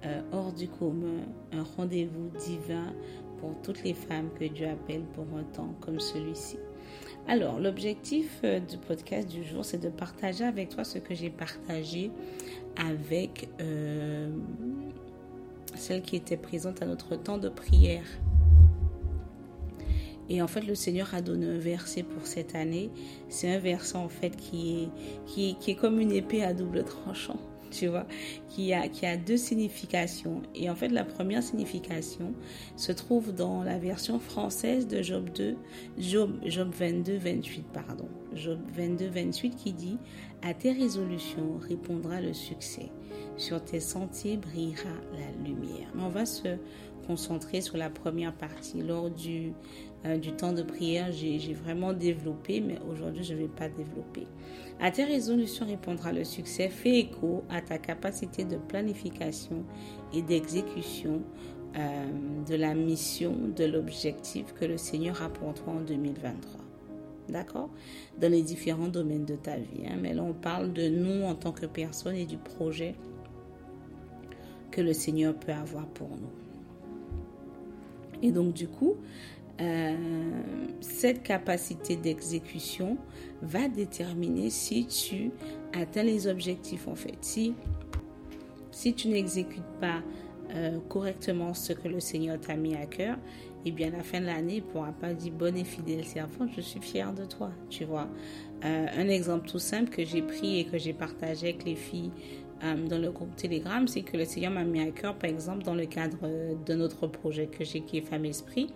euh, 0.05 0.21
hors 0.31 0.51
du 0.51 0.67
commun, 0.67 1.21
un 1.51 1.63
rendez-vous 1.77 2.31
divin 2.39 2.93
pour 3.41 3.59
toutes 3.63 3.83
les 3.83 3.93
femmes 3.93 4.29
que 4.39 4.45
Dieu 4.45 4.67
appelle 4.67 5.01
pour 5.13 5.25
un 5.37 5.43
temps 5.43 5.73
comme 5.81 5.99
celui-ci. 5.99 6.57
Alors, 7.27 7.59
l'objectif 7.59 8.39
euh, 8.43 8.59
du 8.59 8.77
podcast 8.77 9.27
du 9.27 9.43
jour, 9.43 9.65
c'est 9.65 9.79
de 9.79 9.89
partager 9.89 10.43
avec 10.43 10.69
toi 10.69 10.83
ce 10.83 10.99
que 10.99 11.13
j'ai 11.13 11.29
partagé 11.29 12.11
avec 12.75 13.49
euh, 13.59 14.29
celle 15.75 16.01
qui 16.01 16.15
était 16.15 16.37
présente 16.37 16.81
à 16.81 16.85
notre 16.85 17.15
temps 17.15 17.37
de 17.37 17.49
prière. 17.49 18.05
Et 20.29 20.41
en 20.41 20.47
fait, 20.47 20.61
le 20.61 20.75
Seigneur 20.75 21.13
a 21.13 21.21
donné 21.21 21.45
un 21.45 21.57
verset 21.57 22.03
pour 22.03 22.25
cette 22.25 22.55
année. 22.55 22.89
C'est 23.27 23.53
un 23.53 23.59
verset 23.59 23.97
en 23.97 24.07
fait 24.07 24.35
qui 24.37 24.83
est, 24.83 24.89
qui, 25.25 25.55
qui 25.55 25.71
est 25.71 25.75
comme 25.75 25.99
une 25.99 26.11
épée 26.11 26.43
à 26.43 26.53
double 26.53 26.83
tranchant 26.83 27.39
tu 27.71 27.87
vois, 27.87 28.05
qui 28.49 28.73
a, 28.73 28.87
qui 28.87 29.05
a 29.05 29.17
deux 29.17 29.37
significations. 29.37 30.41
Et 30.53 30.69
en 30.69 30.75
fait, 30.75 30.89
la 30.89 31.03
première 31.03 31.41
signification 31.41 32.33
se 32.75 32.91
trouve 32.91 33.33
dans 33.33 33.63
la 33.63 33.79
version 33.79 34.19
française 34.19 34.87
de 34.87 35.01
Job 35.01 35.29
2, 35.33 35.55
Job, 35.97 36.39
Job 36.45 36.71
22, 36.73 37.17
28, 37.17 37.65
pardon. 37.73 38.07
Job 38.33 38.59
22, 38.73 39.07
28 39.07 39.55
qui 39.55 39.73
dit 39.73 39.97
À 40.41 40.53
tes 40.53 40.71
résolutions 40.71 41.57
répondra 41.67 42.21
le 42.21 42.33
succès, 42.33 42.89
sur 43.37 43.63
tes 43.63 43.79
sentiers 43.79 44.37
brillera 44.37 44.89
la 45.13 45.45
lumière. 45.45 45.91
on 45.97 46.09
va 46.09 46.25
se 46.25 46.57
concentrer 47.07 47.61
sur 47.61 47.77
la 47.77 47.89
première 47.89 48.33
partie. 48.33 48.81
Lors 48.81 49.09
du, 49.09 49.53
euh, 50.05 50.17
du 50.17 50.31
temps 50.31 50.53
de 50.53 50.63
prière, 50.63 51.11
j'ai 51.11 51.53
vraiment 51.53 51.93
développé, 51.93 52.59
mais 52.59 52.79
aujourd'hui, 52.89 53.23
je 53.23 53.33
ne 53.33 53.39
vais 53.39 53.47
pas 53.47 53.69
développer. 53.69 54.25
À 54.79 54.89
tes 54.89 55.03
résolutions 55.03 55.65
répondra 55.65 56.11
le 56.11 56.23
succès. 56.23 56.69
Fais 56.69 56.99
écho 56.99 57.43
à 57.49 57.61
ta 57.61 57.77
capacité 57.77 58.43
de 58.43 58.57
planification 58.57 59.63
et 60.11 60.23
d'exécution 60.23 61.21
euh, 61.77 62.05
de 62.49 62.55
la 62.55 62.73
mission, 62.73 63.35
de 63.55 63.63
l'objectif 63.63 64.53
que 64.53 64.65
le 64.65 64.77
Seigneur 64.77 65.21
a 65.21 65.29
pour 65.29 65.53
toi 65.53 65.73
en 65.73 65.81
2023. 65.81 66.61
d'accord? 67.29 67.69
Dans 68.19 68.31
les 68.31 68.41
différents 68.41 68.87
domaines 68.87 69.25
de 69.25 69.35
ta 69.35 69.57
vie. 69.57 69.85
Hein. 69.87 69.97
Mais 70.01 70.15
là, 70.15 70.23
on 70.23 70.33
parle 70.33 70.73
de 70.73 70.89
nous 70.89 71.23
en 71.25 71.35
tant 71.35 71.51
que 71.51 71.67
personne 71.67 72.15
et 72.15 72.25
du 72.25 72.37
projet 72.37 72.95
que 74.71 74.81
le 74.81 74.93
Seigneur 74.93 75.35
peut 75.35 75.51
avoir 75.51 75.85
pour 75.87 76.09
nous. 76.09 76.31
Et 78.23 78.31
donc, 78.31 78.53
du 78.53 78.67
coup, 78.67 78.95
euh, 79.61 79.95
cette 80.79 81.21
capacité 81.21 81.95
d'exécution 81.95 82.97
va 83.41 83.67
déterminer 83.67 84.49
si 84.49 84.87
tu 84.87 85.31
atteins 85.73 86.03
les 86.03 86.27
objectifs, 86.27 86.87
en 86.87 86.95
fait. 86.95 87.17
Si, 87.21 87.53
si 88.71 88.93
tu 88.93 89.09
n'exécutes 89.09 89.61
pas 89.79 90.01
euh, 90.55 90.79
correctement 90.89 91.53
ce 91.53 91.73
que 91.73 91.87
le 91.87 91.99
Seigneur 91.99 92.39
t'a 92.39 92.55
mis 92.55 92.75
à 92.75 92.85
cœur, 92.85 93.17
et 93.63 93.71
bien 93.71 93.89
à 93.89 93.97
la 93.97 94.03
fin 94.03 94.19
de 94.19 94.25
l'année, 94.25 94.55
il 94.55 94.63
ne 94.63 94.69
pourra 94.69 94.93
pas 94.93 95.13
dire 95.13 95.33
bon 95.33 95.55
et 95.55 95.63
fidèle 95.63 96.03
servant, 96.05 96.47
je 96.55 96.61
suis 96.61 96.81
fier 96.81 97.13
de 97.13 97.25
toi, 97.25 97.51
tu 97.69 97.85
vois. 97.85 98.07
Euh, 98.65 98.85
un 98.97 99.09
exemple 99.09 99.47
tout 99.47 99.59
simple 99.59 99.91
que 99.91 100.03
j'ai 100.03 100.23
pris 100.23 100.59
et 100.59 100.65
que 100.65 100.79
j'ai 100.79 100.93
partagé 100.93 101.49
avec 101.49 101.65
les 101.65 101.75
filles 101.75 102.11
dans 102.87 102.99
le 102.99 103.09
groupe 103.09 103.35
Telegram, 103.35 103.87
c'est 103.87 104.03
que 104.03 104.15
le 104.15 104.23
Seigneur 104.23 104.51
m'a 104.51 104.63
mis 104.63 104.81
à 104.81 104.91
cœur, 104.91 105.15
par 105.15 105.27
exemple, 105.27 105.63
dans 105.63 105.73
le 105.73 105.87
cadre 105.87 106.19
de 106.63 106.73
notre 106.75 107.07
projet 107.07 107.47
que 107.47 107.63
j'ai 107.63 107.81
qui 107.81 107.97
est 107.97 108.01
Femme 108.01 108.23
Esprit, 108.23 108.67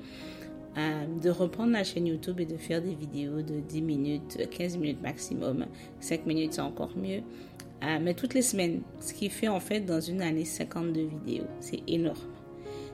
euh, 0.78 1.06
de 1.22 1.30
reprendre 1.30 1.72
la 1.72 1.84
chaîne 1.84 2.08
YouTube 2.08 2.40
et 2.40 2.46
de 2.46 2.58
faire 2.58 2.82
des 2.82 2.94
vidéos 2.94 3.42
de 3.42 3.60
10 3.60 3.82
minutes, 3.82 4.50
15 4.50 4.78
minutes 4.78 5.02
maximum. 5.02 5.66
5 6.00 6.26
minutes, 6.26 6.54
c'est 6.54 6.62
encore 6.62 6.96
mieux. 6.98 7.22
mais 8.02 8.14
toutes 8.14 8.34
les 8.34 8.42
semaines, 8.42 8.82
ce 9.00 9.14
qui 9.14 9.30
fait 9.30 9.48
en 9.48 9.60
fait 9.60 9.82
dans 9.82 10.02
une 10.02 10.22
année 10.22 10.46
52 10.46 11.02
vidéos. 11.02 11.48
C'est 11.60 11.82
énorme 11.88 12.36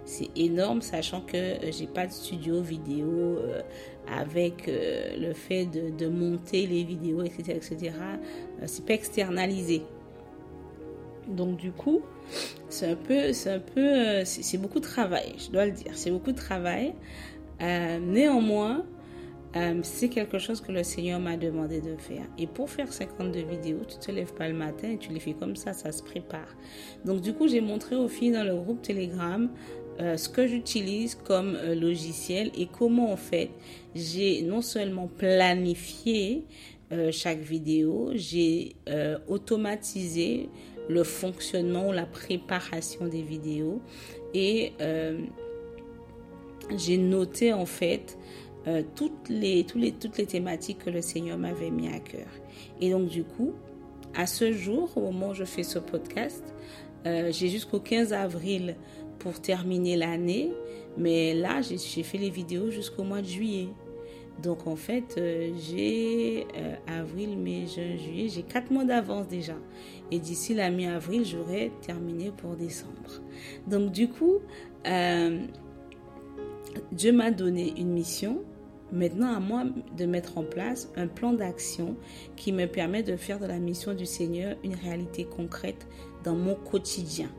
c'est 0.05 0.29
énorme, 0.35 0.81
sachant 0.81 1.21
que 1.21 1.38
euh, 1.38 1.71
j'ai 1.71 1.88
pas 1.88 2.07
de 2.07 2.11
studio 2.11 2.61
vidéo 2.61 3.07
euh, 3.07 3.61
avec 4.07 4.67
euh, 4.67 5.15
le 5.17 5.33
fait 5.33 5.65
de, 5.65 6.07
monter 6.07 6.65
les 6.67 6.83
vidéos, 6.83 7.23
etc., 7.23 7.53
etc. 7.57 7.93
c'est 8.65 8.85
pas 8.85 8.93
externalisé. 8.93 9.83
Donc 11.27 11.57
du 11.57 11.71
coup, 11.71 12.01
c'est 12.67 12.88
un 12.88 12.95
peu, 12.95 13.31
c'est 13.31 13.51
un 13.51 13.59
peu, 13.59 14.25
c'est 14.25 14.57
beaucoup 14.57 14.79
de 14.79 14.85
travail, 14.85 15.35
je 15.38 15.51
dois 15.51 15.65
le 15.65 15.71
dire. 15.71 15.91
C'est 15.93 16.11
beaucoup 16.11 16.31
de 16.31 16.38
travail. 16.38 16.93
Néanmoins, 17.61 18.83
c'est 19.83 20.09
quelque 20.09 20.39
chose 20.39 20.61
que 20.61 20.71
le 20.71 20.83
Seigneur 20.83 21.19
m'a 21.19 21.37
demandé 21.37 21.81
de 21.81 21.95
faire. 21.97 22.25
Et 22.37 22.47
pour 22.47 22.69
faire 22.69 22.91
52 22.91 23.41
vidéos, 23.41 23.81
tu 23.87 23.97
te 23.97 24.11
lèves 24.11 24.33
pas 24.33 24.47
le 24.47 24.55
matin 24.55 24.91
et 24.91 24.97
tu 24.97 25.11
les 25.11 25.19
fais 25.19 25.33
comme 25.33 25.55
ça, 25.55 25.73
ça 25.73 25.91
se 25.91 26.01
prépare. 26.01 26.55
Donc 27.05 27.21
du 27.21 27.33
coup, 27.33 27.47
j'ai 27.47 27.61
montré 27.61 27.95
aux 27.95 28.07
filles 28.07 28.31
dans 28.31 28.43
le 28.43 28.55
groupe 28.55 28.81
Telegram 28.81 29.49
euh, 29.99 30.17
ce 30.17 30.29
que 30.29 30.47
j'utilise 30.47 31.15
comme 31.15 31.55
euh, 31.55 31.75
logiciel 31.75 32.49
et 32.57 32.65
comment 32.65 33.11
en 33.11 33.17
fait 33.17 33.49
j'ai 33.93 34.41
non 34.41 34.61
seulement 34.61 35.07
planifié 35.07 36.45
euh, 36.91 37.11
chaque 37.11 37.39
vidéo, 37.39 38.11
j'ai 38.15 38.75
automatisé 39.27 40.49
le 40.89 41.03
fonctionnement 41.03 41.89
ou 41.89 41.91
la 41.91 42.05
préparation 42.05 43.05
des 43.07 43.21
vidéos 43.21 43.81
et 44.33 44.73
j'ai 46.77 46.97
noté 46.97 47.53
en 47.53 47.65
fait 47.65 48.17
toutes, 48.95 49.29
les, 49.29 49.63
toutes, 49.63 49.81
les, 49.81 49.91
toutes 49.91 50.17
les 50.17 50.25
thématiques 50.27 50.79
que 50.85 50.89
le 50.89 51.01
Seigneur 51.01 51.37
m'avait 51.37 51.71
mis 51.71 51.87
à 51.87 51.99
cœur. 51.99 52.27
Et 52.79 52.91
donc 52.91 53.07
du 53.07 53.23
coup, 53.23 53.53
à 54.13 54.27
ce 54.27 54.51
jour, 54.51 54.91
au 54.95 55.01
moment 55.01 55.29
où 55.29 55.33
je 55.33 55.45
fais 55.45 55.63
ce 55.63 55.79
podcast, 55.79 56.43
j'ai 57.05 57.47
jusqu'au 57.47 57.79
15 57.79 58.13
avril 58.13 58.75
pour 59.21 59.39
terminer 59.39 59.97
l'année. 59.97 60.51
Mais 60.97 61.33
là, 61.33 61.61
j'ai 61.61 62.03
fait 62.03 62.17
les 62.17 62.29
vidéos 62.29 62.69
jusqu'au 62.69 63.03
mois 63.03 63.21
de 63.21 63.27
juillet. 63.27 63.69
Donc 64.41 64.65
en 64.65 64.75
fait, 64.75 65.15
euh, 65.17 65.51
j'ai 65.59 66.47
euh, 66.57 66.75
avril, 66.87 67.37
mai, 67.37 67.67
juin, 67.67 67.95
juillet, 67.97 68.27
j'ai 68.29 68.41
quatre 68.41 68.71
mois 68.71 68.85
d'avance 68.85 69.27
déjà. 69.27 69.55
Et 70.09 70.19
d'ici 70.19 70.53
la 70.53 70.69
mi-avril, 70.69 71.25
j'aurai 71.25 71.71
terminé 71.81 72.31
pour 72.35 72.55
décembre. 72.55 73.21
Donc 73.67 73.91
du 73.91 74.07
coup, 74.07 74.39
euh, 74.87 75.45
Dieu 76.91 77.11
m'a 77.11 77.31
donné 77.31 77.73
une 77.77 77.91
mission. 77.91 78.43
Maintenant, 78.91 79.33
à 79.33 79.39
moi 79.39 79.63
de 79.97 80.05
mettre 80.05 80.37
en 80.37 80.43
place 80.43 80.89
un 80.97 81.07
plan 81.07 81.31
d'action 81.31 81.95
qui 82.35 82.51
me 82.51 82.65
permet 82.65 83.03
de 83.03 83.15
faire 83.15 83.39
de 83.39 83.45
la 83.45 83.57
mission 83.57 83.93
du 83.93 84.05
Seigneur 84.05 84.57
une 84.63 84.75
réalité 84.75 85.23
concrète 85.23 85.87
dans 86.25 86.35
mon 86.35 86.55
quotidien 86.55 87.29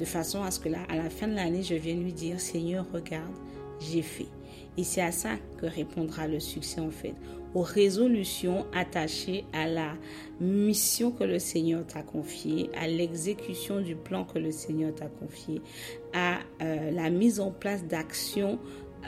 de 0.00 0.04
façon 0.06 0.42
à 0.42 0.50
ce 0.50 0.58
que 0.58 0.68
là, 0.68 0.78
à 0.88 0.96
la 0.96 1.10
fin 1.10 1.28
de 1.28 1.34
l'année, 1.34 1.62
je 1.62 1.74
vienne 1.74 2.02
lui 2.02 2.12
dire, 2.12 2.40
Seigneur, 2.40 2.86
regarde, 2.92 3.34
j'ai 3.80 4.02
fait. 4.02 4.28
Et 4.80 4.82
c'est 4.82 5.02
à 5.02 5.12
ça 5.12 5.36
que 5.60 5.66
répondra 5.66 6.26
le 6.26 6.40
succès 6.40 6.80
en 6.80 6.90
fait, 6.90 7.12
aux 7.54 7.60
résolutions 7.60 8.64
attachées 8.74 9.44
à 9.52 9.68
la 9.68 9.92
mission 10.40 11.10
que 11.10 11.22
le 11.22 11.38
Seigneur 11.38 11.86
t'a 11.86 12.00
confiée, 12.02 12.70
à 12.74 12.88
l'exécution 12.88 13.82
du 13.82 13.94
plan 13.94 14.24
que 14.24 14.38
le 14.38 14.50
Seigneur 14.50 14.94
t'a 14.94 15.08
confié, 15.08 15.60
à 16.14 16.38
euh, 16.62 16.90
la 16.92 17.10
mise 17.10 17.40
en 17.40 17.50
place 17.50 17.84
d'actions 17.84 18.58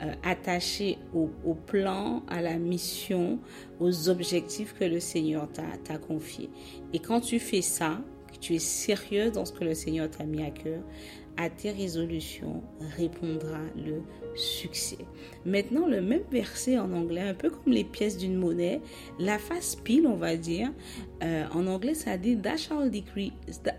euh, 0.03 0.13
attachées 0.21 0.99
au, 1.11 1.31
au, 1.43 1.55
plan, 1.55 2.21
à 2.27 2.43
la 2.43 2.59
mission, 2.59 3.39
aux 3.79 4.09
objectifs 4.09 4.75
que 4.79 4.85
le 4.85 4.99
Seigneur 4.99 5.49
t'a 5.51 5.97
confiés. 5.97 6.51
Et 6.93 6.99
quand 6.99 7.21
tu 7.21 7.39
fais 7.39 7.63
ça, 7.63 7.99
tu 8.39 8.53
es 8.53 8.59
sérieux 8.59 9.31
dans 9.31 9.45
ce 9.45 9.53
que 9.53 9.63
le 9.63 9.73
Seigneur 9.73 10.07
t'a 10.11 10.25
mis 10.25 10.43
à 10.43 10.51
cœur, 10.51 10.83
à 11.37 11.49
tes 11.49 11.71
résolutions 11.71 12.61
répondra 12.97 13.59
le 13.75 14.01
succès. 14.35 14.99
Maintenant, 15.45 15.87
le 15.87 16.01
même 16.01 16.23
verset 16.31 16.77
en 16.77 16.91
anglais, 16.93 17.21
un 17.21 17.33
peu 17.33 17.49
comme 17.49 17.73
les 17.73 17.83
pièces 17.83 18.17
d'une 18.17 18.35
monnaie, 18.35 18.81
la 19.19 19.39
face 19.39 19.75
pile, 19.75 20.07
on 20.07 20.15
va 20.15 20.35
dire, 20.37 20.71
euh, 21.23 21.45
en 21.53 21.67
anglais, 21.67 21.93
ça 21.93 22.17
dit 22.17 22.35
Thou 22.35 22.57
shall, 22.57 22.91
decree, 22.91 23.33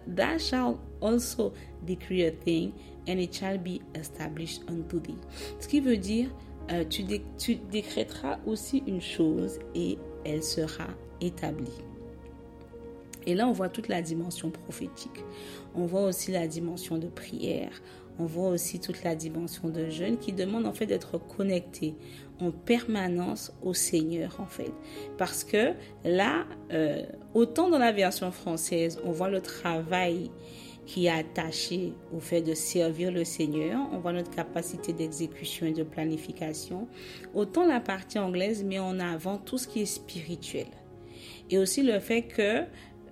thou 0.06 0.38
shall 0.38 0.76
also 1.00 1.52
decree 1.86 2.24
a 2.24 2.30
thing, 2.30 2.72
and 3.08 3.18
it 3.18 3.34
shall 3.34 3.58
be 3.58 3.80
established 3.94 4.62
unto 4.68 4.98
thee. 4.98 5.18
Ce 5.60 5.68
qui 5.68 5.80
veut 5.80 5.96
dire, 5.96 6.28
euh, 6.72 6.84
tu, 6.84 7.04
tu 7.38 7.56
décréteras 7.70 8.38
aussi 8.46 8.82
une 8.86 9.00
chose 9.00 9.58
et 9.74 9.98
elle 10.24 10.42
sera 10.42 10.88
établie. 11.20 11.84
Et 13.26 13.34
là, 13.34 13.48
on 13.48 13.52
voit 13.52 13.68
toute 13.68 13.88
la 13.88 14.02
dimension 14.02 14.50
prophétique. 14.50 15.24
On 15.74 15.86
voit 15.86 16.02
aussi 16.02 16.30
la 16.30 16.46
dimension 16.46 16.98
de 16.98 17.08
prière. 17.08 17.80
On 18.18 18.26
voit 18.26 18.48
aussi 18.48 18.78
toute 18.78 19.02
la 19.02 19.16
dimension 19.16 19.68
de 19.68 19.90
jeûne 19.90 20.18
qui 20.18 20.32
demande 20.32 20.66
en 20.66 20.72
fait 20.72 20.86
d'être 20.86 21.18
connecté 21.18 21.96
en 22.40 22.52
permanence 22.52 23.52
au 23.62 23.74
Seigneur 23.74 24.36
en 24.38 24.46
fait. 24.46 24.72
Parce 25.18 25.42
que 25.42 25.72
là, 26.04 26.44
euh, 26.72 27.02
autant 27.34 27.68
dans 27.70 27.78
la 27.78 27.90
version 27.90 28.30
française, 28.30 29.00
on 29.04 29.10
voit 29.10 29.30
le 29.30 29.40
travail 29.40 30.30
qui 30.86 31.06
est 31.06 31.10
attaché 31.10 31.92
au 32.14 32.20
fait 32.20 32.42
de 32.42 32.54
servir 32.54 33.10
le 33.10 33.24
Seigneur. 33.24 33.80
On 33.92 33.98
voit 33.98 34.12
notre 34.12 34.30
capacité 34.30 34.92
d'exécution 34.92 35.66
et 35.66 35.72
de 35.72 35.82
planification. 35.82 36.86
Autant 37.34 37.66
la 37.66 37.80
partie 37.80 38.18
anglaise 38.18 38.62
met 38.62 38.78
en 38.78 39.00
avant 39.00 39.38
tout 39.38 39.58
ce 39.58 39.66
qui 39.66 39.82
est 39.82 39.86
spirituel. 39.86 40.66
Et 41.50 41.58
aussi 41.58 41.82
le 41.82 41.98
fait 42.00 42.22
que 42.22 42.64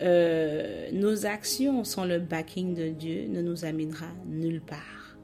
euh, 0.02 0.90
nos 0.92 1.26
actions 1.26 1.85
sans 1.85 2.04
le 2.04 2.18
backing 2.18 2.75
de 2.75 2.88
Dieu 2.88 3.26
ne 3.28 3.40
nous 3.40 3.64
amènera 3.64 4.09
nulle 4.26 4.61
part. 4.61 5.16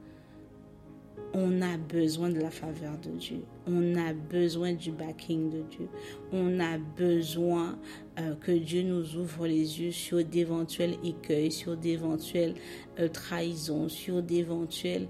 On 1.35 1.61
a 1.61 1.77
besoin 1.77 2.31
de 2.31 2.41
la 2.41 2.51
faveur 2.51 2.97
de 2.99 3.11
Dieu. 3.11 3.43
On 3.67 3.97
a 3.97 4.15
besoin 4.15 4.73
du 4.73 4.93
backing 4.93 5.51
de 5.51 5.63
Dieu. 5.71 5.89
On 6.33 6.59
a 6.59 6.79
besoin 6.79 7.79
euh, 8.19 8.35
que 8.37 8.53
Dieu 8.53 8.83
nous 8.83 9.17
ouvre 9.17 9.47
les 9.47 9.81
yeux 9.81 9.91
sur 9.91 10.25
d'éventuels 10.25 10.95
écueils, 11.05 11.53
sur 11.53 11.77
d'éventuelles 11.77 12.55
euh, 12.99 13.09
trahisons, 13.09 13.89
sur 13.89 14.23
d'éventuelles 14.23 15.09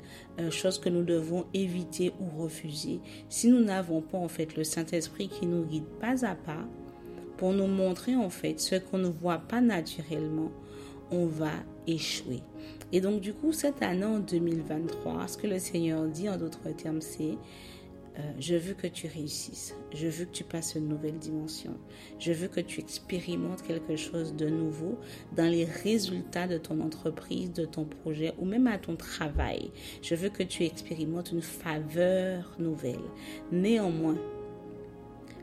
choses 0.50 0.78
que 0.78 0.88
nous 0.88 1.04
devons 1.04 1.46
éviter 1.52 2.12
ou 2.20 2.42
refuser. 2.42 3.00
Si 3.28 3.48
nous 3.48 3.62
n'avons 3.62 4.00
pas 4.00 4.18
en 4.18 4.28
fait 4.28 4.56
le 4.56 4.64
Saint-Esprit 4.64 5.28
qui 5.28 5.46
nous 5.46 5.64
guide 5.64 5.86
pas 6.00 6.24
à 6.24 6.34
pas, 6.34 6.66
pour 7.38 7.52
nous 7.52 7.66
montrer 7.66 8.14
en 8.16 8.28
fait 8.28 8.60
ce 8.60 8.74
qu'on 8.74 8.98
ne 8.98 9.08
voit 9.08 9.38
pas 9.38 9.60
naturellement, 9.60 10.50
on 11.10 11.26
va 11.26 11.52
échouer. 11.86 12.42
Et 12.92 13.00
donc 13.00 13.20
du 13.20 13.32
coup, 13.32 13.52
cette 13.52 13.82
année 13.82 14.04
en 14.04 14.18
2023, 14.18 15.28
ce 15.28 15.38
que 15.38 15.46
le 15.46 15.58
Seigneur 15.58 16.06
dit 16.06 16.28
en 16.28 16.36
d'autres 16.36 16.70
termes, 16.76 17.00
c'est 17.00 17.36
euh, 18.18 18.22
je 18.40 18.56
veux 18.56 18.74
que 18.74 18.88
tu 18.88 19.06
réussisses, 19.06 19.76
je 19.94 20.08
veux 20.08 20.24
que 20.24 20.32
tu 20.32 20.42
passes 20.42 20.74
une 20.74 20.88
nouvelle 20.88 21.18
dimension, 21.18 21.74
je 22.18 22.32
veux 22.32 22.48
que 22.48 22.60
tu 22.60 22.80
expérimentes 22.80 23.62
quelque 23.62 23.94
chose 23.94 24.34
de 24.34 24.48
nouveau 24.48 24.98
dans 25.36 25.48
les 25.48 25.64
résultats 25.64 26.48
de 26.48 26.58
ton 26.58 26.80
entreprise, 26.80 27.52
de 27.52 27.64
ton 27.64 27.84
projet 27.84 28.34
ou 28.38 28.44
même 28.44 28.66
à 28.66 28.78
ton 28.78 28.96
travail. 28.96 29.70
Je 30.02 30.16
veux 30.16 30.30
que 30.30 30.42
tu 30.42 30.64
expérimentes 30.64 31.30
une 31.30 31.42
faveur 31.42 32.56
nouvelle. 32.58 32.96
Néanmoins, 33.52 34.18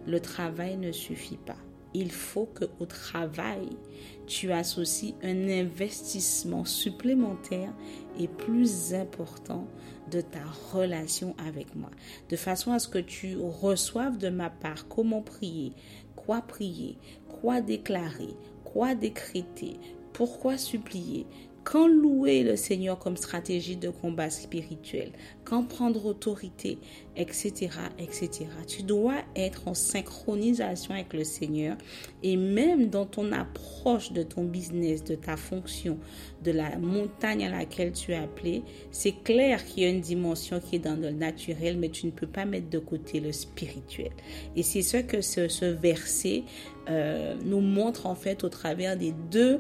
le 0.06 0.20
travail 0.20 0.76
ne 0.76 0.92
suffit 0.92 1.38
pas 1.38 1.58
il 1.96 2.12
faut 2.12 2.46
que 2.46 2.66
au 2.80 2.86
travail, 2.86 3.70
tu 4.28 4.52
associes 4.52 5.16
un 5.24 5.48
investissement 5.48 6.66
supplémentaire 6.66 7.74
et 8.20 8.28
plus 8.28 8.94
important 8.94 9.68
de 10.12 10.22
ta 10.22 10.44
relation 10.74 11.36
avec 11.38 11.76
moi, 11.76 11.90
de 12.30 12.36
façon 12.36 12.72
à 12.72 12.80
ce 12.80 12.88
que 12.88 13.00
tu 13.00 13.38
reçoives 13.38 14.18
de 14.18 14.30
ma 14.30 14.50
part 14.50 14.88
comment 14.88 15.22
prier, 15.22 15.74
quoi 16.16 16.42
prier, 16.42 16.98
quoi 17.42 17.62
déclarer, 17.62 18.36
quoi 18.64 18.94
décréter, 18.94 19.80
pourquoi 20.14 20.58
supplier, 20.58 21.26
quand 21.66 21.88
louer 21.88 22.44
le 22.44 22.56
Seigneur 22.56 23.00
comme 23.00 23.18
stratégie 23.18 23.76
de 23.76 23.90
combat 23.90 24.30
spirituel, 24.30 25.12
quand 25.44 25.64
prendre 25.64 26.06
autorité, 26.06 26.78
etc., 27.18 27.70
etc. 27.98 28.46
Tu 28.68 28.84
dois 28.84 29.16
être 29.36 29.68
en 29.68 29.74
synchronisation 29.74 30.94
avec 30.94 31.12
le 31.14 31.24
Seigneur 31.24 31.76
et 32.22 32.38
même 32.38 32.90
dans 32.90 33.08
ton 33.08 33.32
approche 33.32 34.12
de 34.12 34.22
ton 34.22 34.44
business, 34.44 35.04
de 35.04 35.16
ta 35.16 35.38
fonction, 35.38 35.98
de 36.44 36.52
la 36.52 36.78
montagne 36.78 37.46
à 37.46 37.50
laquelle 37.50 37.94
tu 37.94 38.12
es 38.12 38.16
appelé, 38.16 38.62
c'est 38.92 39.24
clair 39.24 39.66
qu'il 39.66 39.84
y 39.84 39.86
a 39.88 39.90
une 39.90 40.02
dimension 40.02 40.60
qui 40.60 40.76
est 40.76 40.80
dans 40.80 40.96
le 40.96 41.10
naturel, 41.10 41.80
mais 41.80 41.90
tu 41.90 42.06
ne 42.06 42.12
peux 42.12 42.28
pas 42.28 42.46
mettre 42.46 42.70
de 42.70 42.80
côté 42.80 43.20
le 43.20 43.32
spirituel. 43.32 44.12
Et 44.56 44.62
c'est 44.62 44.84
ce 44.84 44.98
que 44.98 45.22
ce, 45.22 45.66
verset 45.66 46.44
euh, 46.90 47.34
nous 47.44 47.62
montre 47.62 48.06
en 48.06 48.14
fait 48.14 48.44
au 48.44 48.50
travers 48.50 48.96
des 48.96 49.14
deux 49.32 49.60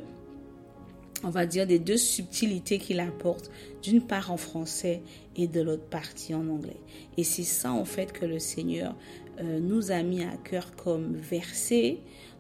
on 1.25 1.29
va 1.29 1.47
dire, 1.47 1.65
des 1.65 1.79
deux 1.79 1.97
subtilités 1.97 2.77
qu'il 2.77 2.99
apporte, 2.99 3.49
d'une 3.81 4.01
part 4.01 4.31
en 4.31 4.37
français 4.37 5.01
et 5.35 5.47
de 5.47 5.59
l'autre 5.59 5.85
partie 5.85 6.35
en 6.35 6.47
anglais. 6.47 6.79
Et 7.17 7.23
c'est 7.23 7.43
ça, 7.43 7.71
en 7.71 7.83
fait, 7.83 8.13
que 8.13 8.25
le 8.25 8.37
Seigneur 8.37 8.95
euh, 9.41 9.59
nous 9.59 9.91
a 9.91 10.03
mis 10.03 10.23
à 10.23 10.37
cœur 10.37 10.75
comme 10.75 11.15
verset 11.15 11.97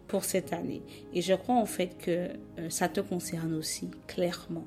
pour 0.07 0.23
cette 0.23 0.53
année. 0.53 0.83
Et 1.15 1.23
je 1.23 1.33
crois, 1.33 1.55
en 1.55 1.65
fait, 1.65 1.97
que 1.97 2.11
euh, 2.59 2.69
ça 2.69 2.87
te 2.87 3.01
concerne 3.01 3.55
aussi, 3.55 3.89
clairement. 4.05 4.65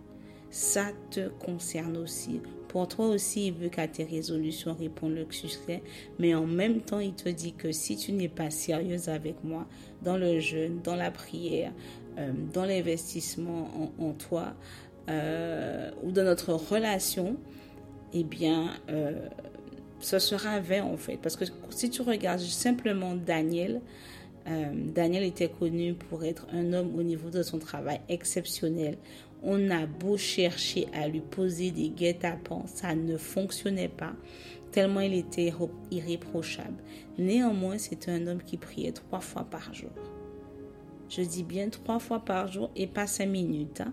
Ça 0.50 0.86
te 1.10 1.28
concerne 1.28 1.96
aussi. 1.96 2.40
Pour 2.68 2.88
toi 2.88 3.06
aussi, 3.06 3.46
il 3.46 3.52
veut 3.52 3.68
qu'à 3.68 3.86
tes 3.86 4.04
résolutions 4.04 4.74
répondent 4.74 5.14
le 5.14 5.26
succès, 5.30 5.82
mais 6.18 6.34
en 6.34 6.46
même 6.46 6.80
temps, 6.80 6.98
il 6.98 7.14
te 7.14 7.28
dit 7.28 7.52
que 7.52 7.70
si 7.70 7.96
tu 7.96 8.12
n'es 8.12 8.28
pas 8.28 8.50
sérieuse 8.50 9.08
avec 9.08 9.42
moi 9.44 9.66
dans 10.02 10.16
le 10.16 10.38
jeûne, 10.38 10.80
dans 10.82 10.96
la 10.96 11.10
prière, 11.10 11.72
dans 12.52 12.64
l'investissement 12.64 13.92
en, 13.98 14.12
toi 14.12 14.54
euh, 15.08 15.90
ou 16.02 16.10
dans 16.10 16.24
notre 16.24 16.52
relation, 16.52 17.36
eh 18.12 18.24
bien, 18.24 18.74
euh, 18.88 19.28
ce 20.00 20.18
sera 20.18 20.60
vain 20.60 20.84
en 20.84 20.96
fait. 20.96 21.16
Parce 21.16 21.36
que 21.36 21.44
si 21.70 21.90
tu 21.90 22.02
regardes 22.02 22.40
simplement 22.40 23.14
Daniel, 23.14 23.80
Daniel 24.94 25.24
était 25.24 25.50
connu 25.50 25.92
pour 25.92 26.24
être 26.24 26.46
un 26.54 26.72
homme 26.72 26.98
au 26.98 27.02
niveau 27.02 27.28
de 27.28 27.42
son 27.42 27.58
travail 27.58 28.00
exceptionnel. 28.08 28.96
On 29.42 29.70
a 29.70 29.84
beau 29.84 30.16
chercher 30.16 30.88
à 30.94 31.06
lui 31.06 31.20
poser 31.20 31.70
des 31.70 31.90
guet-apens, 31.90 32.64
ça 32.66 32.94
ne 32.94 33.18
fonctionnait 33.18 33.88
pas, 33.90 34.14
tellement 34.72 35.00
il 35.00 35.12
était 35.12 35.52
irréprochable. 35.90 36.76
Néanmoins, 37.18 37.76
c'est 37.78 38.08
un 38.08 38.26
homme 38.26 38.42
qui 38.42 38.56
priait 38.56 38.92
trois 38.92 39.20
fois 39.20 39.44
par 39.44 39.74
jour. 39.74 39.90
Je 41.08 41.22
dis 41.22 41.42
bien 41.42 41.68
trois 41.68 41.98
fois 41.98 42.20
par 42.20 42.50
jour 42.50 42.70
et 42.76 42.86
pas 42.86 43.06
cinq 43.06 43.26
minutes. 43.26 43.80
Hein. 43.80 43.92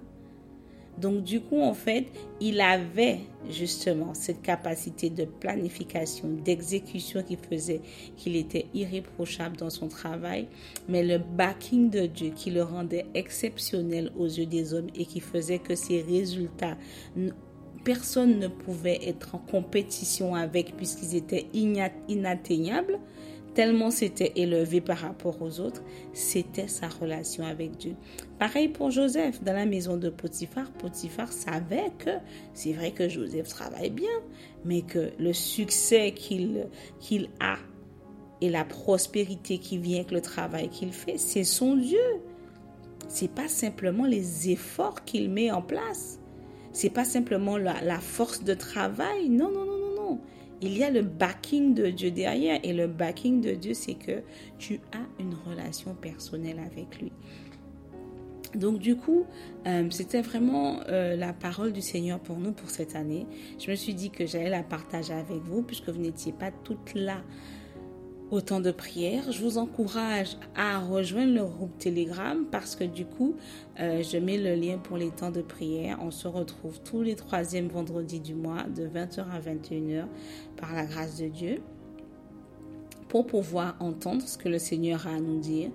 Donc 0.97 1.23
du 1.23 1.41
coup, 1.41 1.61
en 1.61 1.73
fait, 1.73 2.05
il 2.39 2.61
avait 2.61 3.19
justement 3.49 4.13
cette 4.13 4.41
capacité 4.41 5.09
de 5.09 5.25
planification, 5.25 6.29
d'exécution 6.43 7.21
qui 7.21 7.35
faisait 7.35 7.81
qu'il 8.15 8.35
était 8.35 8.67
irréprochable 8.73 9.57
dans 9.57 9.69
son 9.69 9.87
travail, 9.87 10.47
mais 10.87 11.03
le 11.03 11.17
backing 11.17 11.89
de 11.89 12.05
Dieu 12.05 12.31
qui 12.33 12.51
le 12.51 12.63
rendait 12.63 13.05
exceptionnel 13.13 14.11
aux 14.17 14.25
yeux 14.25 14.45
des 14.45 14.73
hommes 14.73 14.87
et 14.95 15.05
qui 15.05 15.19
faisait 15.19 15.59
que 15.59 15.75
ses 15.75 16.01
résultats, 16.01 16.77
personne 17.83 18.39
ne 18.39 18.47
pouvait 18.47 18.99
être 19.05 19.35
en 19.35 19.39
compétition 19.39 20.33
avec 20.33 20.77
puisqu'ils 20.77 21.15
étaient 21.15 21.47
inatteignables, 21.53 22.99
tellement 23.55 23.89
c'était 23.89 24.33
élevé 24.35 24.81
par 24.81 24.99
rapport 24.99 25.41
aux 25.41 25.59
autres, 25.59 25.81
c'était 26.13 26.67
sa 26.67 26.87
relation 26.87 27.45
avec 27.45 27.77
Dieu. 27.77 27.95
Pareil 28.37 28.67
pour 28.67 28.91
Joseph, 28.91 29.41
dans 29.43 29.53
la 29.53 29.65
maison 29.65 29.97
de 29.97 30.09
Potiphar, 30.09 30.69
Potiphar 30.73 31.31
savait 31.31 31.91
que 31.97 32.11
c'est 32.53 32.73
vrai 32.73 32.91
que 32.91 33.09
Joseph 33.09 33.47
travaille 33.47 33.89
bien, 33.89 34.21
mais 34.65 34.81
que 34.81 35.11
le 35.17 35.33
succès 35.33 36.11
qu'il 36.11 36.67
a 37.39 37.57
et 38.41 38.49
la 38.49 38.65
prospérité 38.65 39.57
qui 39.57 39.77
vient 39.77 39.99
avec 39.99 40.11
le 40.11 40.21
travail 40.21 40.69
qu'il 40.69 40.91
fait, 40.91 41.17
c'est 41.17 41.45
son 41.45 41.75
Dieu. 41.75 42.21
C'est 43.07 43.31
pas 43.31 43.47
simplement 43.47 44.05
les 44.05 44.49
efforts 44.49 45.05
qu'il 45.05 45.29
met 45.29 45.51
en 45.51 45.61
place. 45.61 46.19
C'est 46.73 46.89
pas 46.89 47.05
simplement 47.05 47.57
la, 47.57 47.81
la 47.81 47.99
force 47.99 48.43
de 48.43 48.53
travail. 48.53 49.29
Non, 49.29 49.51
non 49.51 49.64
il 50.61 50.77
y 50.77 50.83
a 50.83 50.89
le 50.89 51.01
backing 51.01 51.73
de 51.73 51.87
Dieu 51.87 52.11
derrière. 52.11 52.59
Et 52.63 52.73
le 52.73 52.87
backing 52.87 53.41
de 53.41 53.51
Dieu, 53.51 53.73
c'est 53.73 53.95
que 53.95 54.21
tu 54.57 54.79
as 54.93 55.21
une 55.21 55.33
relation 55.47 55.93
personnelle 55.95 56.59
avec 56.59 57.01
lui. 57.01 57.11
Donc 58.55 58.79
du 58.79 58.95
coup, 58.95 59.25
euh, 59.67 59.87
c'était 59.89 60.21
vraiment 60.21 60.79
euh, 60.87 61.15
la 61.17 61.33
parole 61.33 61.73
du 61.73 61.81
Seigneur 61.81 62.19
pour 62.19 62.37
nous 62.37 62.53
pour 62.53 62.69
cette 62.69 62.95
année. 62.95 63.25
Je 63.59 63.69
me 63.69 63.75
suis 63.75 63.93
dit 63.93 64.11
que 64.11 64.25
j'allais 64.25 64.49
la 64.49 64.63
partager 64.63 65.13
avec 65.13 65.41
vous 65.43 65.61
puisque 65.61 65.89
vous 65.89 66.01
n'étiez 66.01 66.31
pas 66.31 66.51
toutes 66.51 66.93
là 66.95 67.21
autant 68.31 68.59
de 68.59 68.71
prières. 68.71 69.31
Je 69.31 69.41
vous 69.41 69.57
encourage 69.57 70.37
à 70.55 70.79
rejoindre 70.79 71.33
le 71.33 71.45
groupe 71.45 71.77
Telegram 71.77 72.45
parce 72.51 72.75
que 72.75 72.83
du 72.83 73.05
coup, 73.05 73.35
euh, 73.79 74.03
je 74.03 74.17
mets 74.17 74.37
le 74.37 74.55
lien 74.55 74.77
pour 74.77 74.97
les 74.97 75.09
temps 75.09 75.31
de 75.31 75.41
prière. 75.41 75.99
On 76.01 76.11
se 76.11 76.27
retrouve 76.27 76.79
tous 76.81 77.01
les 77.01 77.15
troisièmes 77.15 77.67
vendredis 77.67 78.19
du 78.19 78.33
mois 78.33 78.63
de 78.63 78.87
20h 78.87 79.25
à 79.31 79.39
21h 79.39 80.05
par 80.57 80.73
la 80.73 80.85
grâce 80.85 81.17
de 81.17 81.27
Dieu 81.27 81.61
pour 83.07 83.27
pouvoir 83.27 83.75
entendre 83.79 84.21
ce 84.23 84.37
que 84.37 84.49
le 84.49 84.59
Seigneur 84.59 85.07
a 85.07 85.11
à 85.11 85.19
nous 85.19 85.39
dire 85.39 85.69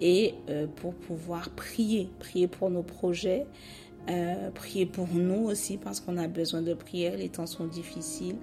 et 0.00 0.34
euh, 0.48 0.66
pour 0.66 0.94
pouvoir 0.94 1.50
prier, 1.50 2.08
prier 2.18 2.48
pour 2.48 2.70
nos 2.70 2.82
projets, 2.82 3.46
euh, 4.08 4.50
prier 4.50 4.86
pour 4.86 5.08
nous 5.08 5.44
aussi 5.44 5.76
parce 5.76 6.00
qu'on 6.00 6.16
a 6.16 6.26
besoin 6.26 6.62
de 6.62 6.74
prière, 6.74 7.16
les 7.16 7.28
temps 7.28 7.46
sont 7.46 7.66
difficiles. 7.66 8.36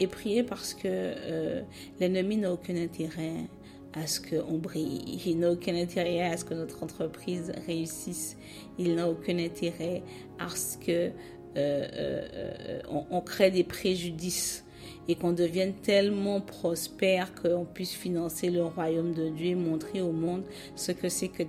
Et 0.00 0.06
prier 0.06 0.42
parce 0.42 0.74
que 0.74 0.82
euh, 0.86 1.62
l'ennemi 2.00 2.36
n'a 2.36 2.52
aucun 2.52 2.76
intérêt 2.76 3.48
à 3.92 4.06
ce 4.06 4.20
qu'on 4.20 4.58
brille. 4.58 5.20
Il 5.26 5.38
n'a 5.38 5.52
aucun 5.52 5.76
intérêt 5.76 6.20
à 6.22 6.36
ce 6.36 6.44
que 6.44 6.54
notre 6.54 6.82
entreprise 6.82 7.52
réussisse. 7.66 8.36
Il 8.78 8.96
n'a 8.96 9.08
aucun 9.08 9.38
intérêt 9.38 10.02
à 10.38 10.48
ce 10.48 10.78
que 10.78 11.10
euh, 11.56 12.80
on, 12.88 13.20
crée 13.20 13.52
des 13.52 13.62
préjudices 13.62 14.63
et 15.08 15.16
qu'on 15.16 15.32
devienne 15.32 15.74
tellement 15.74 16.40
prospère 16.40 17.34
qu'on 17.34 17.64
puisse 17.64 17.92
financer 17.92 18.50
le 18.50 18.64
royaume 18.64 19.12
de 19.12 19.28
Dieu 19.28 19.48
et 19.48 19.54
montrer 19.54 20.00
au 20.00 20.12
monde 20.12 20.44
ce 20.76 20.92
que 20.92 21.08
c'est 21.08 21.28
que 21.28 21.42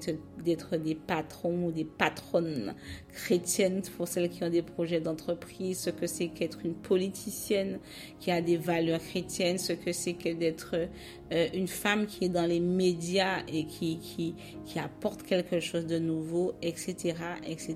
d'être 0.44 0.78
des 0.78 0.96
patrons 0.96 1.66
ou 1.66 1.72
des 1.72 1.86
patronnes 1.86 2.76
chrétiennes 3.14 3.82
pour 3.98 4.08
celles 4.08 4.30
qui 4.30 4.44
ont 4.44 4.50
des 4.50 4.62
projets 4.62 5.00
d'entreprise, 5.00 5.80
ce 5.80 5.90
que 5.90 6.06
c'est 6.06 6.28
qu'être 6.28 6.60
une 6.66 6.76
politicienne 6.76 7.80
qui 8.20 8.30
a 8.32 8.42
des 8.42 8.58
valeurs 8.58 9.00
chrétiennes, 9.00 9.58
ce 9.58 9.74
que 9.74 9.92
c'est 9.92 10.14
que 10.14 10.34
d'être 10.34 10.76
euh, 11.32 11.48
une 11.54 11.68
femme 11.68 12.06
qui 12.06 12.26
est 12.26 12.30
dans 12.30 12.46
les 12.46 12.60
médias 12.60 13.40
et 13.48 13.66
qui, 13.66 13.98
qui, 13.98 14.36
qui 14.66 14.80
apporte 14.80 15.24
quelque 15.24 15.60
chose 15.60 15.86
de 15.88 15.98
nouveau, 15.98 16.54
etc., 16.62 17.16
etc., 17.48 17.76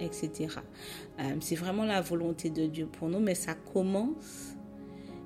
etc. 0.00 0.48
c'est 1.40 1.54
vraiment 1.54 1.84
la 1.84 2.00
volonté 2.00 2.50
de 2.50 2.66
Dieu 2.66 2.86
pour 2.86 3.08
nous, 3.08 3.20
mais 3.20 3.34
ça 3.34 3.54
commence 3.54 4.57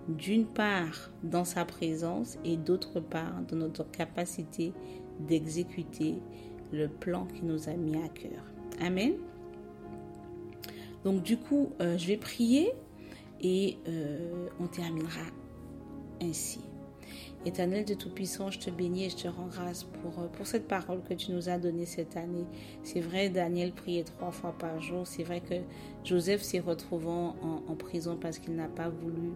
d'une 0.08 0.46
part 0.46 1.10
dans 1.22 1.44
sa 1.44 1.64
présence 1.64 2.38
et 2.44 2.56
d'autre 2.56 3.00
part 3.00 3.42
dans 3.48 3.56
notre 3.56 3.88
capacité 3.90 4.72
d'exécuter 5.20 6.16
le 6.72 6.88
plan 6.88 7.26
qui 7.26 7.44
nous 7.44 7.68
a 7.68 7.74
mis 7.74 7.96
à 7.96 8.08
cœur. 8.08 8.42
Amen. 8.80 9.14
Donc 11.04 11.22
du 11.22 11.36
coup, 11.36 11.70
euh, 11.80 11.96
je 11.98 12.06
vais 12.06 12.16
prier 12.16 12.72
et 13.40 13.76
euh, 13.88 14.48
on 14.60 14.66
terminera 14.66 15.26
ainsi. 16.20 16.60
Éternel 17.44 17.84
de 17.84 17.94
Tout-Puissant, 17.94 18.52
je 18.52 18.60
te 18.60 18.70
bénis 18.70 19.06
et 19.06 19.10
je 19.10 19.16
te 19.16 19.28
rends 19.28 19.48
grâce 19.48 19.82
pour, 19.82 20.20
euh, 20.20 20.28
pour 20.28 20.46
cette 20.46 20.68
parole 20.68 21.02
que 21.02 21.12
tu 21.12 21.32
nous 21.32 21.48
as 21.48 21.58
donnée 21.58 21.86
cette 21.86 22.16
année. 22.16 22.46
C'est 22.84 23.00
vrai, 23.00 23.30
Daniel 23.30 23.72
priait 23.72 24.04
trois 24.04 24.30
fois 24.30 24.54
par 24.56 24.80
jour. 24.80 25.08
C'est 25.08 25.24
vrai 25.24 25.40
que 25.40 25.54
Joseph 26.04 26.42
s'est 26.42 26.60
retrouvant 26.60 27.34
en, 27.68 27.74
prison 27.74 28.16
parce 28.20 28.38
qu'il 28.38 28.54
n'a 28.54 28.68
pas 28.68 28.88
voulu 28.88 29.32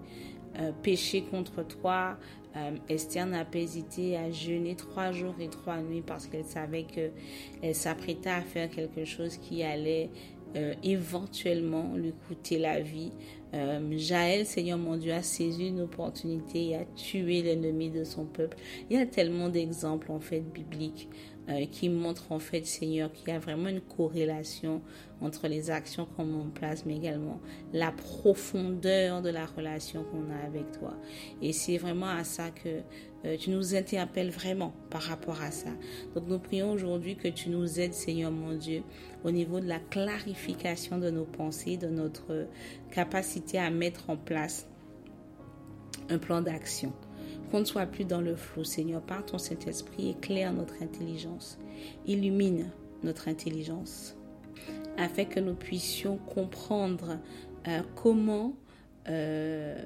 euh, 0.59 0.73
pécher 0.83 1.23
contre 1.23 1.62
toi. 1.66 2.16
Euh, 2.57 2.71
Esther 2.88 3.27
n'a 3.27 3.45
pas 3.45 3.59
hésité 3.59 4.16
à 4.16 4.31
jeûner 4.31 4.75
trois 4.75 5.12
jours 5.12 5.35
et 5.40 5.49
trois 5.49 5.79
nuits 5.79 6.03
parce 6.07 6.27
qu'elle 6.27 6.45
savait 6.45 6.85
qu'elle 6.85 7.75
s'apprêtait 7.75 8.31
à 8.31 8.40
faire 8.40 8.71
quelque 8.71 9.05
chose 9.05 9.37
qui 9.37 9.62
allait 9.62 10.09
euh, 10.57 10.73
éventuellement 10.83 11.95
lui 11.97 12.14
coûter 12.27 12.59
la 12.59 12.81
vie. 12.81 13.12
Jaël, 13.92 14.45
Seigneur 14.45 14.77
mon 14.77 14.99
Dieu, 14.99 15.14
a 15.14 15.23
saisi 15.23 15.69
une 15.69 15.81
opportunité 15.81 16.69
et 16.69 16.77
a 16.77 16.85
tué 16.95 17.40
l'ennemi 17.40 17.88
de 17.88 18.05
son 18.05 18.27
peuple. 18.27 18.59
Il 18.90 18.99
y 18.99 19.01
a 19.01 19.07
tellement 19.07 19.49
d'exemples 19.49 20.12
en 20.12 20.21
fait 20.21 20.40
bibliques 20.40 21.09
euh, 21.49 21.65
qui 21.67 21.89
montre 21.89 22.33
en 22.33 22.41
fait, 22.41 22.67
Seigneur, 22.67 23.13
qu'il 23.13 23.29
y 23.29 23.31
a 23.31 23.39
vraiment 23.39 23.69
une 23.69 23.81
corrélation 23.81 24.83
entre 25.21 25.47
les 25.47 25.71
actions 25.71 26.05
qu'on 26.05 26.25
met 26.25 26.43
en 26.43 26.51
place, 26.51 26.85
mais 26.85 26.97
également 26.97 27.41
la 27.73 27.93
profondeur 27.93 29.23
de 29.23 29.31
la 29.31 29.47
relation 29.47 30.05
qu'on 30.05 30.31
a 30.31 30.45
avec 30.45 30.73
toi. 30.73 30.95
Et 31.41 31.53
c'est 31.53 31.79
vraiment 31.79 32.09
à 32.09 32.25
ça 32.25 32.51
que 32.51 32.81
euh, 33.25 33.37
tu 33.39 33.51
nous 33.51 33.77
interpelles 33.77 34.31
vraiment 34.31 34.75
par 34.91 35.03
rapport 35.03 35.41
à 35.41 35.53
ça. 35.53 35.71
Donc 36.15 36.25
nous 36.27 36.41
prions 36.41 36.73
aujourd'hui 36.73 37.17
que 37.17 37.29
tu 37.29 37.49
nous 37.49 37.79
aides, 37.79 37.95
Seigneur 37.95 38.33
mon 38.33 38.55
Dieu, 38.55 38.83
au 39.25 39.31
niveau 39.31 39.61
de 39.61 39.67
la 39.67 39.79
clarification 39.79 40.99
de 40.99 41.11
nos 41.11 41.27
pensées, 41.27 41.77
de 41.77 41.89
notre 41.89 42.49
capacité 42.91 43.59
à 43.59 43.71
mettre 43.71 44.11
en 44.11 44.17
place 44.17 44.69
un 46.09 46.19
plan 46.19 46.41
d'action. 46.41 46.93
Qu'on 47.51 47.61
ne 47.61 47.65
soit 47.65 47.87
plus 47.87 48.05
dans 48.05 48.21
le 48.21 48.35
flou, 48.35 48.65
Seigneur, 48.65 49.01
par 49.03 49.25
ton 49.25 49.39
Saint-Esprit, 49.39 50.11
éclaire 50.11 50.53
notre 50.53 50.83
intelligence, 50.83 51.59
illumine 52.07 52.71
notre 53.03 53.29
intelligence, 53.29 54.17
afin 54.97 55.25
que 55.25 55.41
nous 55.41 55.55
puissions 55.55 56.17
comprendre 56.17 57.19
euh, 57.69 57.83
comment 57.95 58.55
euh, 59.09 59.81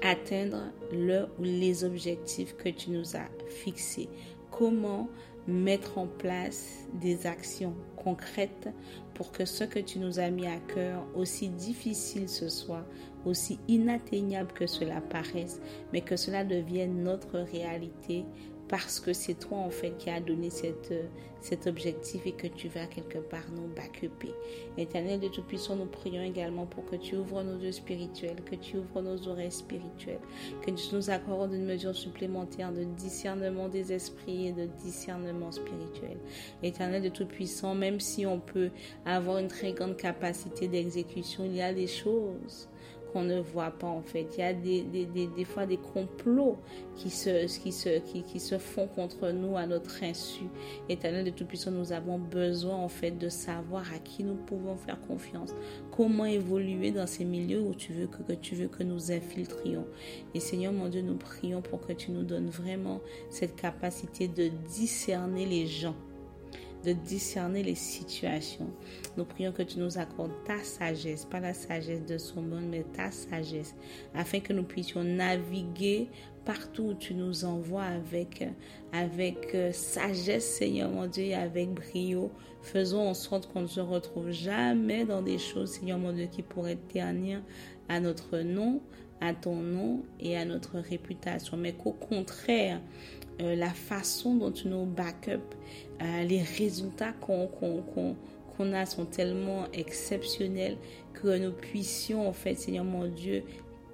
atteindre 0.00 0.72
le 0.92 1.26
ou 1.38 1.42
les 1.42 1.84
objectifs 1.84 2.56
que 2.56 2.68
tu 2.68 2.90
nous 2.90 3.16
as 3.16 3.28
fixés, 3.48 4.08
comment 4.50 5.08
mettre 5.46 5.98
en 5.98 6.06
place 6.06 6.86
des 7.00 7.26
actions 7.26 7.74
concrètes 7.96 8.68
pour 9.14 9.32
que 9.32 9.44
ce 9.44 9.64
que 9.64 9.78
tu 9.78 9.98
nous 9.98 10.18
as 10.18 10.30
mis 10.30 10.46
à 10.46 10.58
cœur, 10.58 11.04
aussi 11.14 11.48
difficile 11.48 12.28
ce 12.28 12.48
soit, 12.48 12.86
aussi 13.24 13.58
inatteignable 13.68 14.52
que 14.52 14.66
cela 14.66 15.00
paraisse, 15.00 15.60
mais 15.92 16.00
que 16.00 16.16
cela 16.16 16.44
devienne 16.44 17.02
notre 17.02 17.38
réalité 17.38 18.24
parce 18.72 19.00
que 19.00 19.12
c'est 19.12 19.34
toi 19.34 19.58
en 19.58 19.68
fait 19.68 19.98
qui 19.98 20.08
as 20.08 20.18
donné 20.18 20.48
cette, 20.48 20.94
cet 21.42 21.66
objectif 21.66 22.22
et 22.24 22.32
que 22.32 22.46
tu 22.46 22.68
vas 22.68 22.86
quelque 22.86 23.18
part 23.18 23.44
nous 23.54 23.68
backuper. 23.76 24.32
Éternel 24.78 25.20
de 25.20 25.28
Tout-Puissant, 25.28 25.76
nous 25.76 25.84
prions 25.84 26.22
également 26.22 26.64
pour 26.64 26.86
que 26.86 26.96
tu 26.96 27.16
ouvres 27.16 27.42
nos 27.42 27.58
yeux 27.58 27.72
spirituels, 27.72 28.42
que 28.50 28.54
tu 28.54 28.78
ouvres 28.78 29.02
nos 29.02 29.28
oreilles 29.28 29.52
spirituelles, 29.52 30.20
que 30.62 30.70
tu 30.70 30.94
nous 30.94 31.10
accordes 31.10 31.52
une 31.52 31.66
mesure 31.66 31.94
supplémentaire 31.94 32.72
de 32.72 32.84
discernement 32.84 33.68
des 33.68 33.92
esprits 33.92 34.46
et 34.46 34.52
de 34.52 34.64
discernement 34.82 35.52
spirituel. 35.52 36.16
Éternel 36.62 37.02
de 37.02 37.10
Tout-Puissant, 37.10 37.74
même 37.74 38.00
si 38.00 38.24
on 38.24 38.40
peut 38.40 38.70
avoir 39.04 39.36
une 39.36 39.48
très 39.48 39.74
grande 39.74 39.98
capacité 39.98 40.66
d'exécution, 40.66 41.44
il 41.44 41.56
y 41.56 41.60
a 41.60 41.74
des 41.74 41.88
choses 41.88 42.70
qu'on 43.12 43.22
ne 43.22 43.40
voit 43.40 43.70
pas 43.70 43.86
en 43.86 44.02
fait. 44.02 44.26
Il 44.36 44.40
y 44.40 44.44
a 44.44 44.52
des, 44.52 44.82
des, 44.82 45.06
des, 45.06 45.26
des 45.26 45.44
fois 45.44 45.66
des 45.66 45.76
complots 45.76 46.58
qui 46.96 47.10
se, 47.10 47.46
qui, 47.60 47.72
se, 47.72 47.98
qui, 48.00 48.22
qui, 48.22 48.40
se 48.40 48.58
font 48.58 48.86
contre 48.86 49.30
nous 49.30 49.56
à 49.56 49.66
notre 49.66 50.02
insu. 50.02 50.44
Éternel 50.88 51.24
de 51.24 51.30
Tout-Puissant, 51.30 51.70
nous 51.70 51.92
avons 51.92 52.18
besoin 52.18 52.76
en 52.76 52.88
fait 52.88 53.12
de 53.12 53.28
savoir 53.28 53.92
à 53.94 53.98
qui 53.98 54.24
nous 54.24 54.36
pouvons 54.36 54.76
faire 54.76 55.00
confiance, 55.00 55.54
comment 55.90 56.24
évoluer 56.24 56.90
dans 56.90 57.06
ces 57.06 57.24
milieux 57.24 57.60
où 57.60 57.74
tu 57.74 57.92
veux 57.92 58.06
que, 58.06 58.22
que 58.22 58.32
tu 58.32 58.54
veux 58.54 58.68
que 58.68 58.82
nous 58.82 59.12
infiltrions. 59.12 59.86
Et 60.34 60.40
Seigneur 60.40 60.72
mon 60.72 60.88
Dieu, 60.88 61.02
nous 61.02 61.16
prions 61.16 61.62
pour 61.62 61.80
que 61.86 61.92
tu 61.92 62.10
nous 62.10 62.24
donnes 62.24 62.48
vraiment 62.48 63.00
cette 63.30 63.56
capacité 63.56 64.28
de 64.28 64.48
discerner 64.68 65.46
les 65.46 65.66
gens 65.66 65.94
de 66.84 66.92
discerner 66.92 67.62
les 67.62 67.74
situations. 67.74 68.70
Nous 69.16 69.24
prions 69.24 69.52
que 69.52 69.62
tu 69.62 69.78
nous 69.78 69.98
accordes 69.98 70.32
ta 70.44 70.62
sagesse, 70.62 71.24
pas 71.24 71.40
la 71.40 71.54
sagesse 71.54 72.04
de 72.04 72.18
ce 72.18 72.34
monde, 72.34 72.66
mais 72.70 72.84
ta 72.94 73.10
sagesse, 73.10 73.74
afin 74.14 74.40
que 74.40 74.52
nous 74.52 74.64
puissions 74.64 75.04
naviguer 75.04 76.08
partout 76.44 76.82
où 76.82 76.94
tu 76.94 77.14
nous 77.14 77.44
envoies 77.44 77.84
avec, 77.84 78.44
avec 78.92 79.54
euh, 79.54 79.72
sagesse, 79.72 80.56
Seigneur 80.56 80.90
mon 80.90 81.06
Dieu, 81.06 81.24
et 81.24 81.34
avec 81.34 81.70
brio. 81.70 82.30
Faisons 82.62 83.08
en 83.08 83.14
sorte 83.14 83.52
qu'on 83.52 83.62
ne 83.62 83.66
se 83.66 83.80
retrouve 83.80 84.30
jamais 84.30 85.04
dans 85.04 85.22
des 85.22 85.38
choses, 85.38 85.70
Seigneur 85.70 85.98
mon 85.98 86.12
Dieu, 86.12 86.26
qui 86.26 86.42
pourraient 86.42 86.78
ternir 86.88 87.42
à 87.88 88.00
notre 88.00 88.38
nom, 88.38 88.80
à 89.20 89.34
ton 89.34 89.56
nom 89.56 90.02
et 90.18 90.36
à 90.36 90.44
notre 90.44 90.78
réputation, 90.78 91.56
mais 91.56 91.72
qu'au 91.72 91.92
contraire, 91.92 92.80
euh, 93.40 93.54
la 93.56 93.70
façon 93.70 94.34
dont 94.34 94.52
nous 94.64 94.84
backup, 94.84 95.40
euh, 96.00 96.24
les 96.24 96.42
résultats 96.42 97.12
qu'on 97.12 98.72
a 98.72 98.86
sont 98.86 99.06
tellement 99.06 99.64
exceptionnels 99.72 100.76
que 101.14 101.38
nous 101.38 101.52
puissions, 101.52 102.28
en 102.28 102.32
fait, 102.32 102.54
Seigneur 102.54 102.84
mon 102.84 103.06
Dieu, 103.06 103.42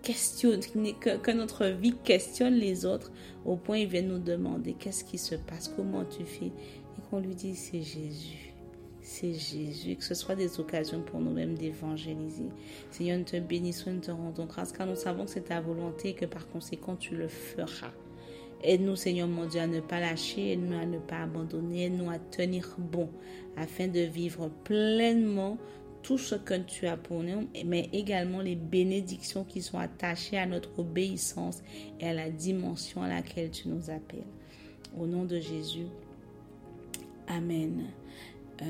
questionner, 0.03 0.95
que, 1.01 1.17
que 1.17 1.31
notre 1.31 1.67
vie 1.67 1.95
questionne 2.05 2.55
les 2.55 2.87
autres 2.87 3.13
au 3.45 3.57
point 3.57 3.79
ils 3.79 3.89
viennent 3.89 4.09
nous 4.09 4.19
demander 4.19 4.75
qu'est-ce 4.75 5.05
qui 5.05 5.19
se 5.19 5.35
passe, 5.35 5.69
comment 5.69 6.05
tu 6.05 6.25
fais, 6.25 6.47
et 6.47 7.03
qu'on 7.11 7.19
lui 7.19 7.35
dise 7.35 7.59
c'est 7.59 7.83
Jésus 7.83 8.49
c'est 9.09 9.33
Jésus, 9.33 9.97
que 9.97 10.05
ce 10.05 10.13
soit 10.13 10.35
des 10.35 10.61
occasions 10.61 11.01
pour 11.01 11.19
nous-mêmes 11.19 11.57
d'évangéliser. 11.57 12.51
Seigneur, 12.91 13.17
nous 13.17 13.25
te 13.25 13.39
bénissons, 13.39 13.93
nous 13.93 14.01
te 14.01 14.11
rendons 14.11 14.45
grâce, 14.45 14.71
car 14.71 14.87
nous 14.87 14.97
savons 14.97 15.25
que 15.25 15.31
c'est 15.31 15.47
ta 15.47 15.63
volonté 15.63 16.11
et 16.11 16.15
que 16.15 16.27
par 16.27 16.47
conséquent, 16.47 16.95
tu 16.95 17.17
le 17.17 17.27
feras. 17.27 17.93
Aide-nous, 18.63 18.97
Seigneur 18.97 19.29
mon 19.29 19.47
Dieu, 19.47 19.61
à 19.61 19.67
ne 19.67 19.81
pas 19.81 20.01
lâcher, 20.01 20.53
aide-nous 20.53 20.79
à 20.79 20.85
ne 20.85 20.99
pas 20.99 21.23
abandonner, 21.23 21.85
aide-nous 21.85 22.11
à 22.11 22.19
tenir 22.19 22.75
bon, 22.79 23.09
afin 23.57 23.87
de 23.87 24.01
vivre 24.01 24.51
pleinement 24.65 25.59
tout 26.03 26.19
ce 26.19 26.35
que 26.35 26.55
tu 26.55 26.87
as 26.87 26.97
pour 26.97 27.23
nous, 27.23 27.49
mais 27.65 27.89
également 27.93 28.41
les 28.41 28.57
bénédictions 28.57 29.45
qui 29.45 29.63
sont 29.63 29.79
attachées 29.79 30.39
à 30.39 30.47
notre 30.47 30.79
obéissance 30.79 31.63
et 32.01 32.09
à 32.09 32.15
la 32.15 32.31
dimension 32.31 33.03
à 33.03 33.09
laquelle 33.09 33.51
tu 33.51 33.69
nous 33.69 33.91
appelles. 33.91 34.27
Au 34.99 35.07
nom 35.07 35.25
de 35.25 35.39
Jésus. 35.39 35.87
Amen. 37.27 37.85
Euh, 38.63 38.65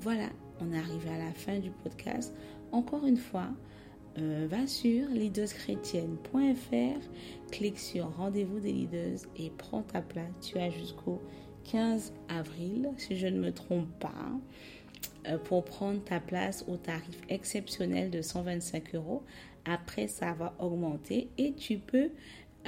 voilà, 0.00 0.28
on 0.60 0.72
arrive 0.72 1.08
à 1.08 1.18
la 1.18 1.32
fin 1.32 1.58
du 1.58 1.70
podcast. 1.70 2.34
Encore 2.72 3.06
une 3.06 3.16
fois, 3.16 3.48
euh, 4.18 4.46
va 4.48 4.66
sur 4.66 5.08
leaderschrétienne.fr, 5.08 7.50
clique 7.50 7.78
sur 7.78 8.16
rendez-vous 8.16 8.60
des 8.60 8.72
leaders 8.72 9.18
et 9.36 9.50
prends 9.50 9.82
ta 9.82 10.00
place. 10.00 10.32
Tu 10.40 10.58
as 10.58 10.70
jusqu'au 10.70 11.20
15 11.64 12.14
avril, 12.28 12.90
si 12.96 13.16
je 13.16 13.26
ne 13.26 13.38
me 13.38 13.52
trompe 13.52 13.88
pas, 14.00 14.30
euh, 15.28 15.38
pour 15.38 15.64
prendre 15.64 16.02
ta 16.02 16.18
place 16.18 16.64
au 16.66 16.76
tarif 16.76 17.20
exceptionnel 17.28 18.10
de 18.10 18.22
125 18.22 18.94
euros. 18.94 19.22
Après, 19.66 20.08
ça 20.08 20.32
va 20.32 20.54
augmenter 20.60 21.28
et 21.36 21.52
tu 21.52 21.78
peux 21.78 22.10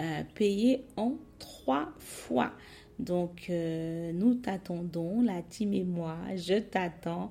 euh, 0.00 0.22
payer 0.34 0.84
en 0.96 1.14
trois 1.38 1.94
fois. 1.98 2.52
Donc, 2.98 3.48
nous 3.48 4.34
t'attendons, 4.34 5.22
la 5.22 5.40
team 5.40 5.72
et 5.72 5.84
moi, 5.84 6.16
je 6.34 6.58
t'attends 6.58 7.30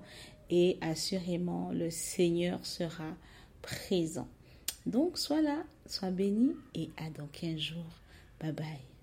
et 0.49 0.77
assurément, 0.80 1.71
le 1.73 1.89
Seigneur 1.89 2.65
sera 2.65 3.17
présent. 3.67 4.27
Donc, 4.86 5.17
sois 5.17 5.41
là, 5.41 5.63
sois 5.86 6.12
béni 6.12 6.56
et 6.73 6.89
à 6.97 7.10
dans 7.10 7.27
15 7.27 7.58
jours. 7.58 8.01
Bye 8.39 8.53
bye. 8.53 8.97